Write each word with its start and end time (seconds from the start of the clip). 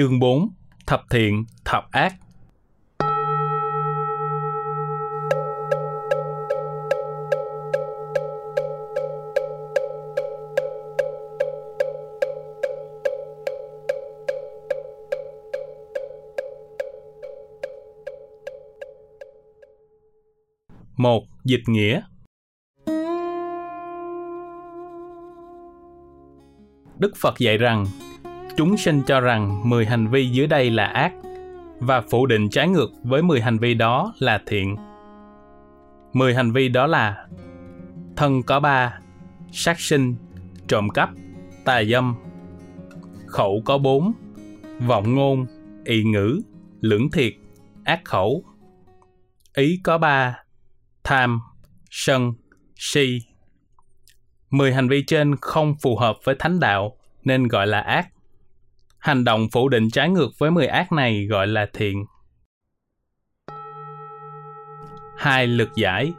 Chương 0.00 0.18
4 0.18 0.48
Thập 0.86 1.02
thiện, 1.10 1.44
thập 1.64 1.90
ác. 1.90 2.14
Một 20.96 21.22
Dịch 21.44 21.62
nghĩa. 21.66 22.00
Đức 26.98 27.12
Phật 27.16 27.38
dạy 27.38 27.58
rằng 27.58 27.86
chúng 28.60 28.76
sinh 28.76 29.02
cho 29.06 29.20
rằng 29.20 29.68
10 29.68 29.86
hành 29.86 30.08
vi 30.08 30.28
dưới 30.28 30.46
đây 30.46 30.70
là 30.70 30.86
ác 30.86 31.12
và 31.78 32.00
phủ 32.00 32.26
định 32.26 32.50
trái 32.50 32.68
ngược 32.68 32.90
với 33.02 33.22
10 33.22 33.40
hành 33.40 33.58
vi 33.58 33.74
đó 33.74 34.14
là 34.18 34.42
thiện. 34.46 34.76
10 36.12 36.34
hành 36.34 36.52
vi 36.52 36.68
đó 36.68 36.86
là 36.86 37.26
thân 38.16 38.42
có 38.42 38.60
ba, 38.60 38.98
sát 39.52 39.80
sinh, 39.80 40.14
trộm 40.68 40.88
cắp, 40.88 41.10
tà 41.64 41.84
dâm. 41.84 42.14
Khẩu 43.26 43.62
có 43.64 43.78
bốn, 43.78 44.12
vọng 44.86 45.14
ngôn, 45.14 45.46
ị 45.84 46.04
ngữ, 46.04 46.40
lưỡng 46.80 47.10
thiệt, 47.10 47.32
ác 47.84 48.00
khẩu. 48.04 48.44
Ý 49.54 49.80
có 49.84 49.98
ba, 49.98 50.38
tham, 51.04 51.40
sân, 51.90 52.32
si. 52.76 53.18
Mười 54.50 54.72
hành 54.72 54.88
vi 54.88 55.04
trên 55.06 55.36
không 55.40 55.74
phù 55.82 55.96
hợp 55.96 56.16
với 56.24 56.34
thánh 56.38 56.60
đạo 56.60 56.96
nên 57.24 57.48
gọi 57.48 57.66
là 57.66 57.80
ác. 57.80 58.08
Hành 59.00 59.24
động 59.24 59.48
phủ 59.52 59.68
định 59.68 59.90
trái 59.90 60.08
ngược 60.08 60.30
với 60.38 60.50
mười 60.50 60.66
ác 60.66 60.92
này 60.92 61.26
gọi 61.26 61.46
là 61.46 61.66
thiện. 61.72 62.04
Hai 65.18 65.46
lực 65.46 65.68
giải 65.76 66.12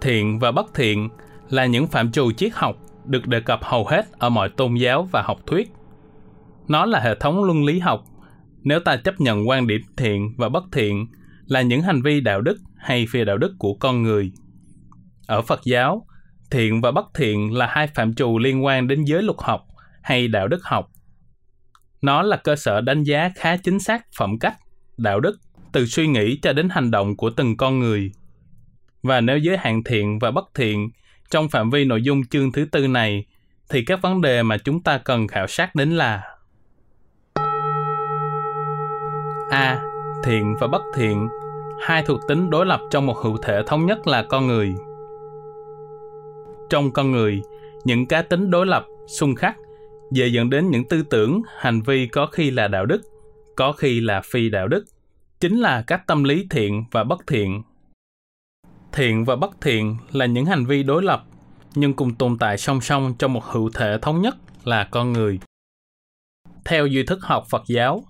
Thiện 0.00 0.38
và 0.38 0.52
bất 0.52 0.74
thiện 0.74 1.08
là 1.50 1.66
những 1.66 1.86
phạm 1.86 2.12
trù 2.12 2.32
triết 2.32 2.52
học 2.54 2.76
được 3.04 3.26
đề 3.26 3.40
cập 3.40 3.60
hầu 3.62 3.86
hết 3.86 4.12
ở 4.12 4.28
mọi 4.28 4.48
tôn 4.48 4.74
giáo 4.74 5.08
và 5.12 5.22
học 5.22 5.38
thuyết. 5.46 5.70
Nó 6.68 6.86
là 6.86 7.00
hệ 7.00 7.14
thống 7.14 7.44
luân 7.44 7.64
lý 7.64 7.78
học. 7.78 8.04
Nếu 8.62 8.80
ta 8.80 8.96
chấp 8.96 9.20
nhận 9.20 9.48
quan 9.48 9.66
điểm 9.66 9.80
thiện 9.96 10.34
và 10.38 10.48
bất 10.48 10.64
thiện 10.72 11.06
là 11.46 11.62
những 11.62 11.82
hành 11.82 12.02
vi 12.02 12.20
đạo 12.20 12.40
đức 12.40 12.56
hay 12.76 13.06
phi 13.10 13.24
đạo 13.24 13.38
đức 13.38 13.54
của 13.58 13.74
con 13.74 14.02
người. 14.02 14.32
Ở 15.26 15.42
Phật 15.42 15.60
giáo, 15.64 16.06
thiện 16.50 16.80
và 16.80 16.90
bất 16.90 17.06
thiện 17.14 17.52
là 17.52 17.66
hai 17.66 17.86
phạm 17.86 18.14
trù 18.14 18.38
liên 18.38 18.64
quan 18.64 18.88
đến 18.88 19.04
giới 19.04 19.22
luật 19.22 19.36
học 19.40 19.66
hay 20.02 20.28
đạo 20.28 20.48
đức 20.48 20.64
học. 20.64 20.88
Nó 22.02 22.22
là 22.22 22.36
cơ 22.36 22.56
sở 22.56 22.80
đánh 22.80 23.02
giá 23.02 23.30
khá 23.36 23.56
chính 23.56 23.80
xác 23.80 24.06
phẩm 24.18 24.38
cách, 24.38 24.56
đạo 24.96 25.20
đức 25.20 25.38
từ 25.72 25.86
suy 25.86 26.06
nghĩ 26.06 26.38
cho 26.42 26.52
đến 26.52 26.68
hành 26.68 26.90
động 26.90 27.16
của 27.16 27.30
từng 27.30 27.56
con 27.56 27.78
người. 27.78 28.12
Và 29.02 29.20
nếu 29.20 29.38
giới 29.38 29.56
hạn 29.56 29.84
thiện 29.84 30.18
và 30.18 30.30
bất 30.30 30.44
thiện 30.54 30.90
trong 31.30 31.48
phạm 31.48 31.70
vi 31.70 31.84
nội 31.84 32.02
dung 32.02 32.26
chương 32.26 32.52
thứ 32.52 32.64
tư 32.64 32.88
này, 32.88 33.26
thì 33.70 33.84
các 33.84 34.02
vấn 34.02 34.20
đề 34.20 34.42
mà 34.42 34.58
chúng 34.58 34.82
ta 34.82 34.98
cần 34.98 35.28
khảo 35.28 35.46
sát 35.46 35.74
đến 35.74 35.90
là 35.90 36.22
A. 39.50 39.82
Thiện 40.24 40.54
và 40.60 40.66
bất 40.66 40.82
thiện 40.94 41.28
hai 41.80 42.02
thuộc 42.02 42.20
tính 42.28 42.50
đối 42.50 42.66
lập 42.66 42.80
trong 42.90 43.06
một 43.06 43.16
hữu 43.16 43.36
thể 43.36 43.62
thống 43.66 43.86
nhất 43.86 44.06
là 44.06 44.22
con 44.22 44.46
người. 44.46 44.74
Trong 46.70 46.92
con 46.92 47.10
người, 47.10 47.42
những 47.84 48.06
cá 48.06 48.22
tính 48.22 48.50
đối 48.50 48.66
lập, 48.66 48.84
xung 49.06 49.34
khắc 49.34 49.56
dễ 50.12 50.26
dẫn 50.26 50.50
đến 50.50 50.70
những 50.70 50.88
tư 50.88 51.02
tưởng, 51.02 51.42
hành 51.58 51.82
vi 51.82 52.06
có 52.06 52.26
khi 52.26 52.50
là 52.50 52.68
đạo 52.68 52.86
đức, 52.86 53.02
có 53.56 53.72
khi 53.72 54.00
là 54.00 54.20
phi 54.20 54.48
đạo 54.48 54.68
đức, 54.68 54.84
chính 55.40 55.60
là 55.60 55.84
các 55.86 56.06
tâm 56.06 56.24
lý 56.24 56.46
thiện 56.50 56.84
và 56.90 57.04
bất 57.04 57.26
thiện. 57.26 57.62
Thiện 58.92 59.24
và 59.24 59.36
bất 59.36 59.60
thiện 59.60 59.96
là 60.12 60.26
những 60.26 60.44
hành 60.44 60.66
vi 60.66 60.82
đối 60.82 61.02
lập, 61.02 61.24
nhưng 61.74 61.94
cùng 61.94 62.14
tồn 62.14 62.38
tại 62.38 62.58
song 62.58 62.80
song 62.80 63.14
trong 63.18 63.32
một 63.32 63.44
hữu 63.44 63.70
thể 63.74 63.98
thống 64.02 64.22
nhất 64.22 64.36
là 64.64 64.88
con 64.90 65.12
người. 65.12 65.38
Theo 66.64 66.86
duy 66.86 67.02
thức 67.02 67.18
học 67.22 67.44
Phật 67.50 67.62
giáo, 67.66 68.04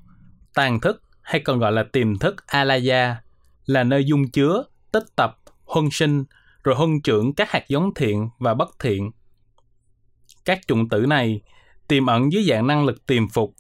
tàn 0.54 0.80
thức 0.80 1.02
hay 1.22 1.40
còn 1.40 1.58
gọi 1.58 1.72
là 1.72 1.84
tiềm 1.92 2.18
thức 2.18 2.46
Alaya 2.46 3.22
là 3.66 3.84
nơi 3.84 4.04
dung 4.04 4.30
chứa, 4.30 4.64
tích 4.92 5.04
tập, 5.16 5.36
huân 5.64 5.88
sinh, 5.90 6.24
rồi 6.64 6.74
huân 6.74 7.00
trưởng 7.00 7.34
các 7.34 7.50
hạt 7.50 7.64
giống 7.68 7.94
thiện 7.94 8.28
và 8.38 8.54
bất 8.54 8.68
thiện. 8.78 9.10
Các 10.44 10.60
chủng 10.66 10.88
tử 10.88 11.06
này 11.06 11.40
tiềm 11.88 12.06
ẩn 12.06 12.32
dưới 12.32 12.44
dạng 12.44 12.66
năng 12.66 12.84
lực 12.84 13.06
tiềm 13.06 13.28
phục. 13.28 13.54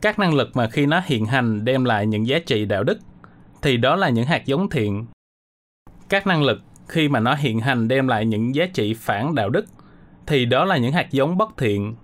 Các 0.00 0.18
năng 0.18 0.34
lực 0.34 0.50
mà 0.54 0.68
khi 0.70 0.86
nó 0.86 1.02
hiện 1.04 1.26
hành 1.26 1.64
đem 1.64 1.84
lại 1.84 2.06
những 2.06 2.26
giá 2.26 2.38
trị 2.38 2.64
đạo 2.64 2.84
đức, 2.84 2.98
thì 3.62 3.76
đó 3.76 3.96
là 3.96 4.08
những 4.08 4.26
hạt 4.26 4.46
giống 4.46 4.70
thiện. 4.70 5.06
Các 6.08 6.26
năng 6.26 6.42
lực 6.42 6.60
khi 6.88 7.08
mà 7.08 7.20
nó 7.20 7.34
hiện 7.34 7.60
hành 7.60 7.88
đem 7.88 8.08
lại 8.08 8.26
những 8.26 8.54
giá 8.54 8.66
trị 8.66 8.94
phản 8.94 9.34
đạo 9.34 9.50
đức, 9.50 9.64
thì 10.26 10.44
đó 10.44 10.64
là 10.64 10.76
những 10.76 10.92
hạt 10.92 11.10
giống 11.10 11.38
bất 11.38 11.48
thiện. 11.58 11.94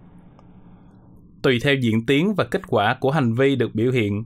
Tùy 1.42 1.58
theo 1.62 1.74
diễn 1.74 2.06
tiến 2.06 2.34
và 2.34 2.44
kết 2.44 2.62
quả 2.68 2.96
của 3.00 3.10
hành 3.10 3.34
vi 3.34 3.56
được 3.56 3.74
biểu 3.74 3.92
hiện, 3.92 4.24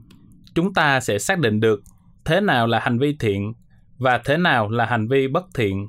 chúng 0.55 0.73
ta 0.73 0.99
sẽ 0.99 1.19
xác 1.19 1.39
định 1.39 1.59
được 1.59 1.83
thế 2.25 2.41
nào 2.41 2.67
là 2.67 2.79
hành 2.79 2.99
vi 2.99 3.15
thiện 3.19 3.53
và 3.97 4.21
thế 4.25 4.37
nào 4.37 4.69
là 4.69 4.85
hành 4.85 5.07
vi 5.07 5.27
bất 5.27 5.45
thiện. 5.53 5.87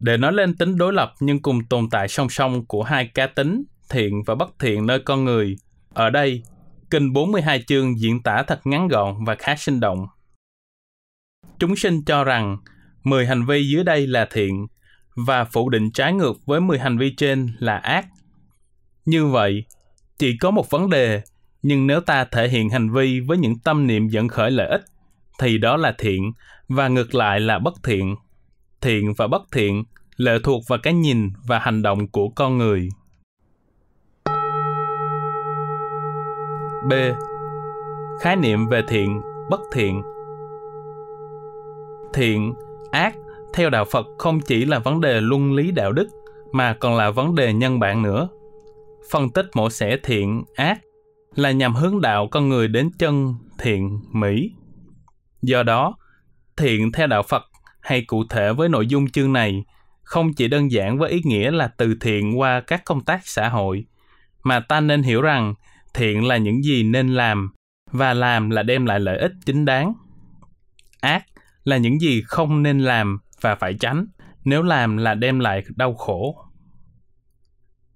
Để 0.00 0.16
nói 0.16 0.32
lên 0.32 0.56
tính 0.56 0.76
đối 0.76 0.92
lập 0.92 1.14
nhưng 1.20 1.42
cùng 1.42 1.64
tồn 1.64 1.90
tại 1.90 2.08
song 2.08 2.28
song 2.28 2.64
của 2.66 2.82
hai 2.82 3.06
cá 3.06 3.26
tính 3.26 3.62
thiện 3.90 4.22
và 4.26 4.34
bất 4.34 4.58
thiện 4.58 4.86
nơi 4.86 4.98
con 4.98 5.24
người, 5.24 5.56
ở 5.94 6.10
đây, 6.10 6.42
Kinh 6.90 7.12
42 7.12 7.64
chương 7.66 8.00
diễn 8.00 8.22
tả 8.22 8.42
thật 8.42 8.60
ngắn 8.64 8.88
gọn 8.88 9.24
và 9.24 9.34
khá 9.34 9.56
sinh 9.56 9.80
động. 9.80 10.06
Chúng 11.58 11.76
sinh 11.76 12.04
cho 12.04 12.24
rằng 12.24 12.58
10 13.04 13.26
hành 13.26 13.46
vi 13.46 13.68
dưới 13.68 13.84
đây 13.84 14.06
là 14.06 14.28
thiện 14.32 14.66
và 15.26 15.44
phủ 15.44 15.68
định 15.68 15.90
trái 15.92 16.12
ngược 16.12 16.46
với 16.46 16.60
10 16.60 16.78
hành 16.78 16.98
vi 16.98 17.14
trên 17.16 17.52
là 17.58 17.76
ác. 17.76 18.06
Như 19.04 19.26
vậy, 19.26 19.64
chỉ 20.18 20.36
có 20.40 20.50
một 20.50 20.70
vấn 20.70 20.90
đề 20.90 21.22
nhưng 21.62 21.86
nếu 21.86 22.00
ta 22.00 22.24
thể 22.24 22.48
hiện 22.48 22.70
hành 22.70 22.90
vi 22.90 23.20
với 23.20 23.38
những 23.38 23.58
tâm 23.58 23.86
niệm 23.86 24.08
dẫn 24.08 24.28
khởi 24.28 24.50
lợi 24.50 24.68
ích 24.68 24.82
thì 25.38 25.58
đó 25.58 25.76
là 25.76 25.94
thiện 25.98 26.32
và 26.68 26.88
ngược 26.88 27.14
lại 27.14 27.40
là 27.40 27.58
bất 27.58 27.74
thiện 27.84 28.16
thiện 28.80 29.14
và 29.16 29.26
bất 29.26 29.42
thiện 29.52 29.84
lệ 30.16 30.38
thuộc 30.44 30.62
vào 30.68 30.78
cái 30.82 30.94
nhìn 30.94 31.30
và 31.46 31.58
hành 31.58 31.82
động 31.82 32.08
của 32.08 32.28
con 32.28 32.58
người. 32.58 32.88
B. 36.88 36.92
Khái 38.20 38.36
niệm 38.36 38.68
về 38.68 38.82
thiện 38.88 39.20
bất 39.50 39.60
thiện. 39.72 40.02
Thiện 42.14 42.54
ác 42.90 43.14
theo 43.54 43.70
đạo 43.70 43.84
phật 43.84 44.06
không 44.18 44.40
chỉ 44.40 44.64
là 44.64 44.78
vấn 44.78 45.00
đề 45.00 45.20
luân 45.20 45.52
lý 45.52 45.70
đạo 45.70 45.92
đức 45.92 46.08
mà 46.52 46.76
còn 46.80 46.96
là 46.96 47.10
vấn 47.10 47.34
đề 47.34 47.52
nhân 47.52 47.78
bản 47.78 48.02
nữa. 48.02 48.28
Phân 49.10 49.30
tích 49.30 49.46
mổ 49.54 49.70
xẻ 49.70 49.96
thiện 50.02 50.44
ác 50.54 50.80
là 51.34 51.50
nhằm 51.50 51.74
hướng 51.74 52.00
đạo 52.00 52.28
con 52.30 52.48
người 52.48 52.68
đến 52.68 52.90
chân 52.98 53.34
thiện 53.58 54.00
mỹ. 54.12 54.52
Do 55.42 55.62
đó, 55.62 55.94
thiện 56.56 56.92
theo 56.92 57.06
đạo 57.06 57.22
Phật 57.22 57.49
hay 57.80 58.04
cụ 58.04 58.24
thể 58.30 58.52
với 58.52 58.68
nội 58.68 58.86
dung 58.86 59.10
chương 59.10 59.32
này 59.32 59.64
không 60.02 60.32
chỉ 60.32 60.48
đơn 60.48 60.70
giản 60.70 60.98
với 60.98 61.10
ý 61.10 61.20
nghĩa 61.24 61.50
là 61.50 61.68
từ 61.68 61.94
thiện 62.00 62.38
qua 62.38 62.60
các 62.60 62.84
công 62.84 63.04
tác 63.04 63.20
xã 63.24 63.48
hội, 63.48 63.84
mà 64.42 64.60
ta 64.60 64.80
nên 64.80 65.02
hiểu 65.02 65.22
rằng 65.22 65.54
thiện 65.94 66.26
là 66.26 66.36
những 66.36 66.62
gì 66.64 66.82
nên 66.82 67.14
làm 67.14 67.50
và 67.90 68.14
làm 68.14 68.50
là 68.50 68.62
đem 68.62 68.86
lại 68.86 69.00
lợi 69.00 69.18
ích 69.18 69.32
chính 69.46 69.64
đáng. 69.64 69.92
Ác 71.00 71.24
là 71.64 71.76
những 71.76 72.00
gì 72.00 72.22
không 72.26 72.62
nên 72.62 72.80
làm 72.80 73.18
và 73.40 73.54
phải 73.54 73.74
tránh, 73.80 74.06
nếu 74.44 74.62
làm 74.62 74.96
là 74.96 75.14
đem 75.14 75.38
lại 75.38 75.64
đau 75.76 75.94
khổ. 75.94 76.44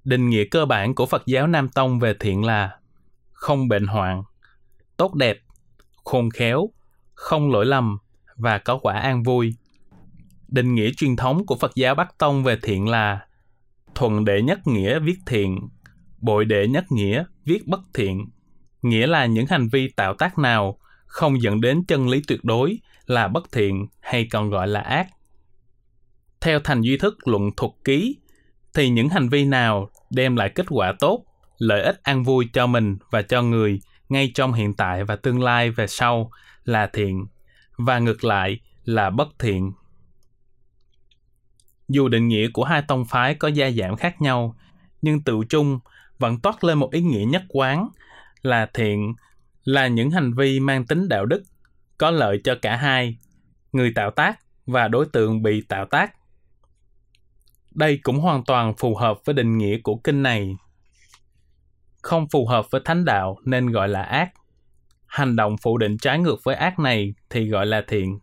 Định 0.04 0.30
nghĩa 0.30 0.44
cơ 0.44 0.66
bản 0.66 0.94
của 0.94 1.06
Phật 1.06 1.22
giáo 1.26 1.46
Nam 1.46 1.68
Tông 1.68 2.00
về 2.00 2.14
thiện 2.20 2.44
là 2.44 2.78
không 3.32 3.68
bệnh 3.68 3.86
hoạn, 3.86 4.22
tốt 4.96 5.14
đẹp, 5.14 5.38
khôn 6.04 6.30
khéo, 6.30 6.70
không 7.14 7.52
lỗi 7.52 7.66
lầm 7.66 7.98
và 8.36 8.58
có 8.58 8.78
quả 8.78 8.98
an 8.98 9.22
vui. 9.22 9.54
Định 10.54 10.74
nghĩa 10.74 10.90
truyền 10.96 11.16
thống 11.16 11.46
của 11.46 11.56
Phật 11.56 11.72
giáo 11.74 11.94
Bắc 11.94 12.18
Tông 12.18 12.44
về 12.44 12.56
thiện 12.62 12.88
là 12.88 13.20
thuần 13.94 14.24
đệ 14.24 14.42
nhất 14.42 14.66
nghĩa 14.66 14.98
viết 14.98 15.16
thiện, 15.26 15.68
bội 16.18 16.44
đệ 16.44 16.66
nhất 16.68 16.84
nghĩa 16.92 17.24
viết 17.44 17.66
bất 17.66 17.80
thiện, 17.94 18.26
nghĩa 18.82 19.06
là 19.06 19.26
những 19.26 19.46
hành 19.46 19.68
vi 19.68 19.88
tạo 19.96 20.14
tác 20.14 20.38
nào 20.38 20.78
không 21.06 21.42
dẫn 21.42 21.60
đến 21.60 21.84
chân 21.88 22.08
lý 22.08 22.22
tuyệt 22.28 22.44
đối 22.44 22.78
là 23.06 23.28
bất 23.28 23.52
thiện 23.52 23.86
hay 24.00 24.28
còn 24.32 24.50
gọi 24.50 24.68
là 24.68 24.80
ác. 24.80 25.06
Theo 26.40 26.60
thành 26.60 26.80
duy 26.80 26.96
thức 26.96 27.28
luận 27.28 27.50
thuật 27.56 27.72
ký, 27.84 28.16
thì 28.74 28.88
những 28.88 29.08
hành 29.08 29.28
vi 29.28 29.44
nào 29.44 29.90
đem 30.10 30.36
lại 30.36 30.50
kết 30.54 30.66
quả 30.70 30.92
tốt 31.00 31.24
lợi 31.58 31.82
ích 31.82 32.00
an 32.02 32.22
vui 32.22 32.48
cho 32.52 32.66
mình 32.66 32.96
và 33.10 33.22
cho 33.22 33.42
người 33.42 33.80
ngay 34.08 34.30
trong 34.34 34.52
hiện 34.52 34.74
tại 34.74 35.04
và 35.04 35.16
tương 35.16 35.42
lai 35.42 35.70
về 35.70 35.86
sau 35.86 36.30
là 36.64 36.86
thiện 36.86 37.26
và 37.76 37.98
ngược 37.98 38.24
lại 38.24 38.60
là 38.84 39.10
bất 39.10 39.28
thiện 39.38 39.72
dù 41.88 42.08
định 42.08 42.28
nghĩa 42.28 42.48
của 42.48 42.64
hai 42.64 42.82
tông 42.88 43.04
phái 43.04 43.34
có 43.34 43.48
gia 43.48 43.70
giảm 43.70 43.96
khác 43.96 44.22
nhau 44.22 44.56
nhưng 45.02 45.22
tự 45.22 45.40
chung 45.48 45.78
vẫn 46.18 46.40
toát 46.40 46.64
lên 46.64 46.78
một 46.78 46.92
ý 46.92 47.00
nghĩa 47.00 47.24
nhất 47.24 47.42
quán 47.48 47.88
là 48.42 48.66
thiện 48.74 49.14
là 49.64 49.86
những 49.86 50.10
hành 50.10 50.34
vi 50.34 50.60
mang 50.60 50.86
tính 50.86 51.08
đạo 51.08 51.26
đức, 51.26 51.42
có 51.98 52.10
lợi 52.10 52.40
cho 52.44 52.54
cả 52.62 52.76
hai, 52.76 53.16
người 53.72 53.92
tạo 53.94 54.10
tác 54.10 54.38
và 54.66 54.88
đối 54.88 55.06
tượng 55.06 55.42
bị 55.42 55.60
tạo 55.68 55.86
tác. 55.86 56.14
Đây 57.70 57.98
cũng 58.02 58.20
hoàn 58.20 58.44
toàn 58.44 58.74
phù 58.78 58.96
hợp 58.96 59.18
với 59.24 59.34
định 59.34 59.58
nghĩa 59.58 59.78
của 59.78 59.96
kinh 59.96 60.22
này. 60.22 60.56
Không 62.02 62.28
phù 62.28 62.46
hợp 62.46 62.66
với 62.70 62.80
thánh 62.84 63.04
đạo 63.04 63.38
nên 63.44 63.70
gọi 63.70 63.88
là 63.88 64.02
ác. 64.02 64.32
Hành 65.06 65.36
động 65.36 65.56
phủ 65.56 65.78
định 65.78 65.98
trái 65.98 66.18
ngược 66.18 66.36
với 66.44 66.54
ác 66.54 66.78
này 66.78 67.14
thì 67.30 67.48
gọi 67.48 67.66
là 67.66 67.82
thiện. 67.88 68.18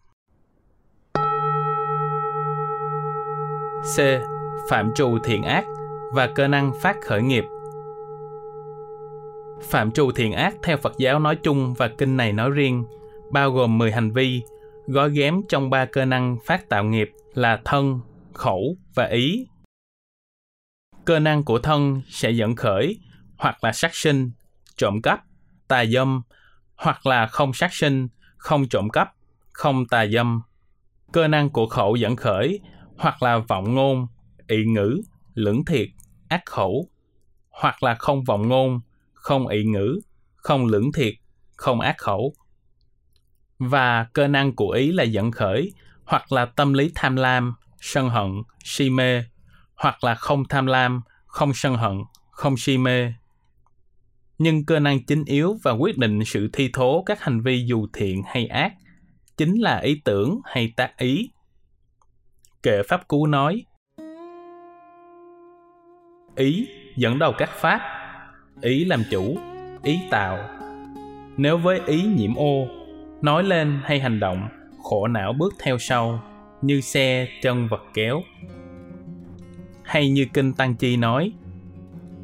C. 3.81 3.99
Phạm 4.69 4.93
trù 4.95 5.19
thiện 5.23 5.43
ác 5.43 5.65
và 6.13 6.27
cơ 6.27 6.47
năng 6.47 6.71
phát 6.81 6.95
khởi 7.01 7.21
nghiệp. 7.21 7.43
Phạm 9.61 9.91
trù 9.91 10.11
thiện 10.11 10.31
ác 10.31 10.55
theo 10.63 10.77
Phật 10.77 10.97
giáo 10.97 11.19
nói 11.19 11.35
chung 11.35 11.73
và 11.73 11.87
kinh 11.87 12.17
này 12.17 12.33
nói 12.33 12.49
riêng, 12.49 12.85
bao 13.31 13.51
gồm 13.51 13.77
10 13.77 13.91
hành 13.91 14.11
vi, 14.11 14.41
gói 14.87 15.11
ghém 15.11 15.41
trong 15.49 15.69
ba 15.69 15.85
cơ 15.85 16.05
năng 16.05 16.37
phát 16.45 16.69
tạo 16.69 16.83
nghiệp 16.83 17.11
là 17.33 17.61
thân, 17.65 17.99
khẩu 18.33 18.77
và 18.95 19.05
ý. 19.05 19.47
Cơ 21.05 21.19
năng 21.19 21.43
của 21.43 21.59
thân 21.59 22.01
sẽ 22.07 22.31
dẫn 22.31 22.55
khởi 22.55 22.99
hoặc 23.37 23.63
là 23.63 23.71
sát 23.71 23.95
sinh, 23.95 24.31
trộm 24.77 25.01
cắp, 25.01 25.23
tà 25.67 25.85
dâm, 25.85 26.21
hoặc 26.75 27.05
là 27.05 27.27
không 27.27 27.53
sát 27.53 27.73
sinh, 27.73 28.07
không 28.37 28.69
trộm 28.69 28.89
cắp, 28.89 29.13
không 29.53 29.85
tà 29.87 30.05
dâm. 30.07 30.41
Cơ 31.11 31.27
năng 31.27 31.49
của 31.49 31.65
khẩu 31.65 31.95
dẫn 31.95 32.15
khởi 32.15 32.59
hoặc 33.01 33.23
là 33.23 33.37
vọng 33.37 33.75
ngôn, 33.75 34.07
ị 34.47 34.65
ngữ, 34.65 35.01
lưỡng 35.33 35.65
thiệt, 35.65 35.87
ác 36.27 36.45
khẩu, 36.45 36.87
hoặc 37.49 37.83
là 37.83 37.95
không 37.95 38.23
vọng 38.23 38.47
ngôn, 38.47 38.79
không 39.13 39.47
ị 39.47 39.63
ngữ, 39.63 39.99
không 40.35 40.65
lưỡng 40.65 40.91
thiệt, 40.91 41.13
không 41.55 41.79
ác 41.79 41.97
khẩu. 41.97 42.33
Và 43.59 44.03
cơ 44.13 44.27
năng 44.27 44.55
của 44.55 44.69
ý 44.69 44.91
là 44.91 45.03
dẫn 45.03 45.31
khởi, 45.31 45.71
hoặc 46.05 46.31
là 46.31 46.45
tâm 46.45 46.73
lý 46.73 46.91
tham 46.95 47.15
lam, 47.15 47.53
sân 47.79 48.09
hận, 48.09 48.31
si 48.63 48.89
mê, 48.89 49.23
hoặc 49.75 50.03
là 50.03 50.15
không 50.15 50.43
tham 50.49 50.65
lam, 50.65 51.01
không 51.25 51.53
sân 51.53 51.75
hận, 51.75 51.97
không 52.31 52.57
si 52.57 52.77
mê. 52.77 53.13
Nhưng 54.37 54.65
cơ 54.65 54.79
năng 54.79 55.05
chính 55.05 55.23
yếu 55.25 55.57
và 55.63 55.71
quyết 55.71 55.97
định 55.97 56.25
sự 56.25 56.49
thi 56.53 56.69
thố 56.73 57.03
các 57.05 57.21
hành 57.21 57.41
vi 57.41 57.65
dù 57.65 57.87
thiện 57.93 58.21
hay 58.25 58.47
ác 58.47 58.73
chính 59.37 59.55
là 59.55 59.79
ý 59.79 60.01
tưởng 60.05 60.39
hay 60.45 60.73
tác 60.75 60.97
ý. 60.97 61.29
Kệ 62.63 62.83
Pháp 62.83 63.07
Cú 63.07 63.27
nói, 63.27 63.65
Ý 66.35 66.67
dẫn 66.95 67.19
đầu 67.19 67.33
các 67.37 67.49
pháp, 67.49 67.81
ý 68.61 68.85
làm 68.85 69.03
chủ, 69.11 69.37
ý 69.83 69.99
tạo. 70.09 70.37
Nếu 71.37 71.57
với 71.57 71.81
ý 71.85 72.03
nhiễm 72.03 72.35
ô, 72.35 72.67
nói 73.21 73.43
lên 73.43 73.79
hay 73.83 73.99
hành 73.99 74.19
động, 74.19 74.47
khổ 74.83 75.07
não 75.07 75.33
bước 75.33 75.53
theo 75.59 75.77
sau, 75.77 76.23
như 76.61 76.81
xe 76.81 77.27
chân 77.41 77.67
vật 77.67 77.81
kéo. 77.93 78.21
Hay 79.83 80.09
như 80.09 80.25
Kinh 80.33 80.53
Tăng 80.53 80.75
Chi 80.75 80.97
nói, 80.97 81.31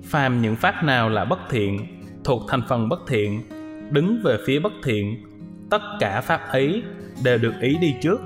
phàm 0.03 0.41
những 0.41 0.55
pháp 0.55 0.83
nào 0.83 1.09
là 1.09 1.25
bất 1.25 1.39
thiện, 1.49 2.01
thuộc 2.23 2.41
thành 2.47 2.61
phần 2.69 2.89
bất 2.89 2.99
thiện, 3.07 3.43
đứng 3.91 4.21
về 4.23 4.37
phía 4.45 4.59
bất 4.59 4.73
thiện, 4.83 5.23
tất 5.69 5.81
cả 5.99 6.21
pháp 6.21 6.41
ấy 6.49 6.83
đều 7.23 7.37
được 7.37 7.53
ý 7.61 7.77
đi 7.81 7.95
trước. 8.01 8.21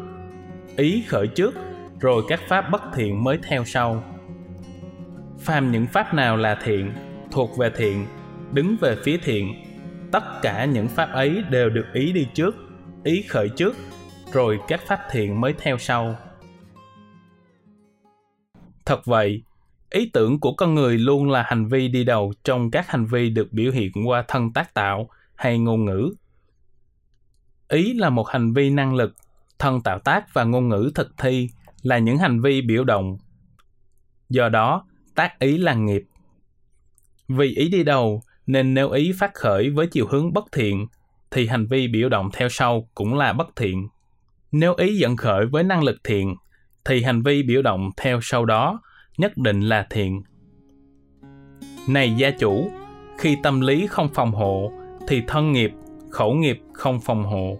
Ý 0.78 1.04
khởi 1.08 1.28
trước, 1.28 1.54
rồi 2.02 2.24
các 2.28 2.40
pháp 2.48 2.70
bất 2.72 2.82
thiện 2.94 3.24
mới 3.24 3.40
theo 3.44 3.66
sau. 3.66 4.04
Phàm 5.40 5.72
những 5.72 5.88
pháp 5.88 6.14
nào 6.14 6.38
là 6.38 6.60
thiện, 6.64 6.94
thuộc 7.32 7.58
về 7.58 7.72
thiện, 7.76 8.06
đứng 8.52 8.78
về 8.82 8.98
phía 9.04 9.18
thiện, 9.18 9.54
tất 10.12 10.24
cả 10.42 10.66
những 10.66 10.88
pháp 10.88 11.10
ấy 11.12 11.44
đều 11.50 11.70
được 11.70 11.86
ý 11.94 12.12
đi 12.12 12.28
trước, 12.34 12.56
ý 13.04 13.22
khởi 13.22 13.50
trước, 13.50 13.76
rồi 14.34 14.60
các 14.68 14.82
pháp 14.88 15.00
thiện 15.12 15.42
mới 15.42 15.54
theo 15.58 15.78
sau. 15.78 16.16
Thật 18.86 19.06
vậy, 19.06 19.44
ý 19.90 20.10
tưởng 20.14 20.40
của 20.40 20.54
con 20.54 20.76
người 20.76 20.98
luôn 20.98 21.32
là 21.32 21.44
hành 21.44 21.68
vi 21.68 21.88
đi 21.88 22.04
đầu 22.04 22.34
trong 22.44 22.72
các 22.72 22.88
hành 22.88 23.06
vi 23.06 23.30
được 23.30 23.54
biểu 23.54 23.72
hiện 23.72 23.92
qua 24.08 24.24
thân 24.28 24.54
tác 24.54 24.74
tạo 24.74 25.10
hay 25.36 25.60
ngôn 25.60 25.86
ngữ. 25.86 26.14
Ý 27.68 27.94
là 27.94 28.10
một 28.10 28.28
hành 28.28 28.54
vi 28.54 28.70
năng 28.70 28.96
lực, 28.96 29.14
thân 29.60 29.82
tạo 29.82 30.00
tác 30.00 30.34
và 30.34 30.44
ngôn 30.44 30.70
ngữ 30.70 30.92
thực 30.96 31.18
thi 31.18 31.50
là 31.82 31.98
những 31.98 32.18
hành 32.18 32.42
vi 32.42 32.62
biểu 32.62 32.84
động 32.84 33.18
do 34.30 34.50
đó 34.50 34.86
tác 35.16 35.40
ý 35.40 35.58
là 35.58 35.74
nghiệp. 35.74 36.04
Vì 37.28 37.56
ý 37.56 37.70
đi 37.70 37.84
đầu, 37.84 38.22
nên 38.48 38.74
nếu 38.74 38.90
ý 38.90 39.12
phát 39.12 39.34
khởi 39.34 39.70
với 39.70 39.88
chiều 39.88 40.08
hướng 40.10 40.34
bất 40.34 40.46
thiện, 40.52 40.88
thì 41.32 41.48
hành 41.48 41.66
vi 41.66 41.88
biểu 41.88 42.10
động 42.10 42.30
theo 42.34 42.50
sau 42.50 42.88
cũng 42.96 43.14
là 43.18 43.34
bất 43.34 43.56
thiện. 43.56 43.88
Nếu 44.52 44.74
ý 44.74 44.98
dẫn 44.98 45.18
khởi 45.18 45.46
với 45.46 45.64
năng 45.64 45.84
lực 45.84 45.98
thiện, 46.04 46.36
thì 46.86 47.04
hành 47.04 47.22
vi 47.22 47.44
biểu 47.44 47.62
động 47.62 47.90
theo 47.98 48.20
sau 48.22 48.46
đó 48.46 48.82
nhất 49.18 49.38
định 49.38 49.62
là 49.62 49.88
thiện. 49.90 50.22
Này 51.88 52.14
gia 52.18 52.32
chủ, 52.32 52.72
khi 53.18 53.38
tâm 53.44 53.62
lý 53.62 53.88
không 53.88 54.10
phòng 54.14 54.32
hộ, 54.32 54.72
thì 55.08 55.22
thân 55.28 55.52
nghiệp, 55.52 55.72
khẩu 56.10 56.34
nghiệp 56.34 56.60
không 56.74 57.00
phòng 57.00 57.24
hộ. 57.24 57.58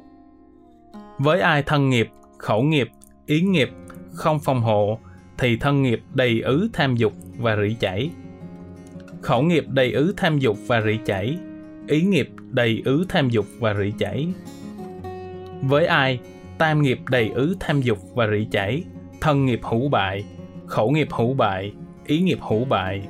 Với 1.20 1.42
ai 1.42 1.64
thân 1.64 1.90
nghiệp, 1.90 2.10
khẩu 2.38 2.64
nghiệp, 2.64 2.90
ý 3.26 3.42
nghiệp 3.42 3.70
không 4.14 4.40
phòng 4.40 4.62
hộ, 4.62 5.00
thì 5.38 5.58
thân 5.58 5.82
nghiệp 5.82 6.02
đầy 6.14 6.42
ứ 6.42 6.70
tham 6.74 6.96
dục 6.96 7.14
và 7.38 7.56
rỉ 7.56 7.76
chảy. 7.80 8.10
Khẩu 9.22 9.42
nghiệp 9.42 9.66
đầy 9.68 9.92
ứ 9.92 10.14
tham 10.18 10.40
dục 10.40 10.58
và 10.68 10.82
rỉ 10.82 11.00
chảy, 11.06 11.38
ý 11.88 12.02
nghiệp 12.02 12.30
đầy 12.50 12.82
ứ 12.86 13.06
tham 13.10 13.30
dục 13.30 13.46
và 13.60 13.74
rỉ 13.74 13.94
chảy. 13.98 14.28
Với 15.62 15.86
ai, 15.86 16.20
tam 16.58 16.82
nghiệp 16.82 17.00
đầy 17.10 17.30
ứ 17.30 17.56
tham 17.60 17.82
dục 17.82 17.98
và 18.16 18.28
rỉ 18.28 18.48
chảy, 18.52 18.84
thân 19.22 19.46
nghiệp 19.46 19.60
hữu 19.64 19.90
bại, 19.90 20.26
khẩu 20.68 20.92
nghiệp 20.92 21.08
hữu 21.12 21.34
bại, 21.34 21.74
ý 22.06 22.22
nghiệp 22.22 22.40
hữu 22.42 22.66
bại. 22.66 23.08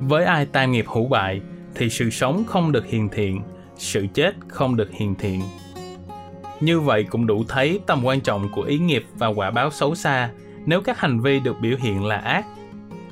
Với 0.00 0.24
ai 0.24 0.46
tam 0.46 0.72
nghiệp 0.72 0.84
hữu 0.88 1.08
bại, 1.08 1.40
thì 1.74 1.88
sự 1.90 2.10
sống 2.10 2.44
không 2.46 2.72
được 2.72 2.86
hiền 2.86 3.08
thiện, 3.12 3.40
sự 3.76 4.06
chết 4.14 4.34
không 4.48 4.76
được 4.76 4.90
hiền 4.92 5.14
thiện. 5.14 5.40
Như 6.60 6.80
vậy 6.80 7.04
cũng 7.10 7.26
đủ 7.26 7.44
thấy 7.48 7.80
tầm 7.86 8.04
quan 8.04 8.20
trọng 8.20 8.48
của 8.52 8.62
ý 8.62 8.78
nghiệp 8.78 9.04
và 9.18 9.26
quả 9.26 9.50
báo 9.50 9.70
xấu 9.70 9.94
xa 9.94 10.30
nếu 10.66 10.80
các 10.80 10.98
hành 10.98 11.20
vi 11.20 11.40
được 11.40 11.56
biểu 11.60 11.76
hiện 11.80 12.04
là 12.04 12.16
ác. 12.16 12.46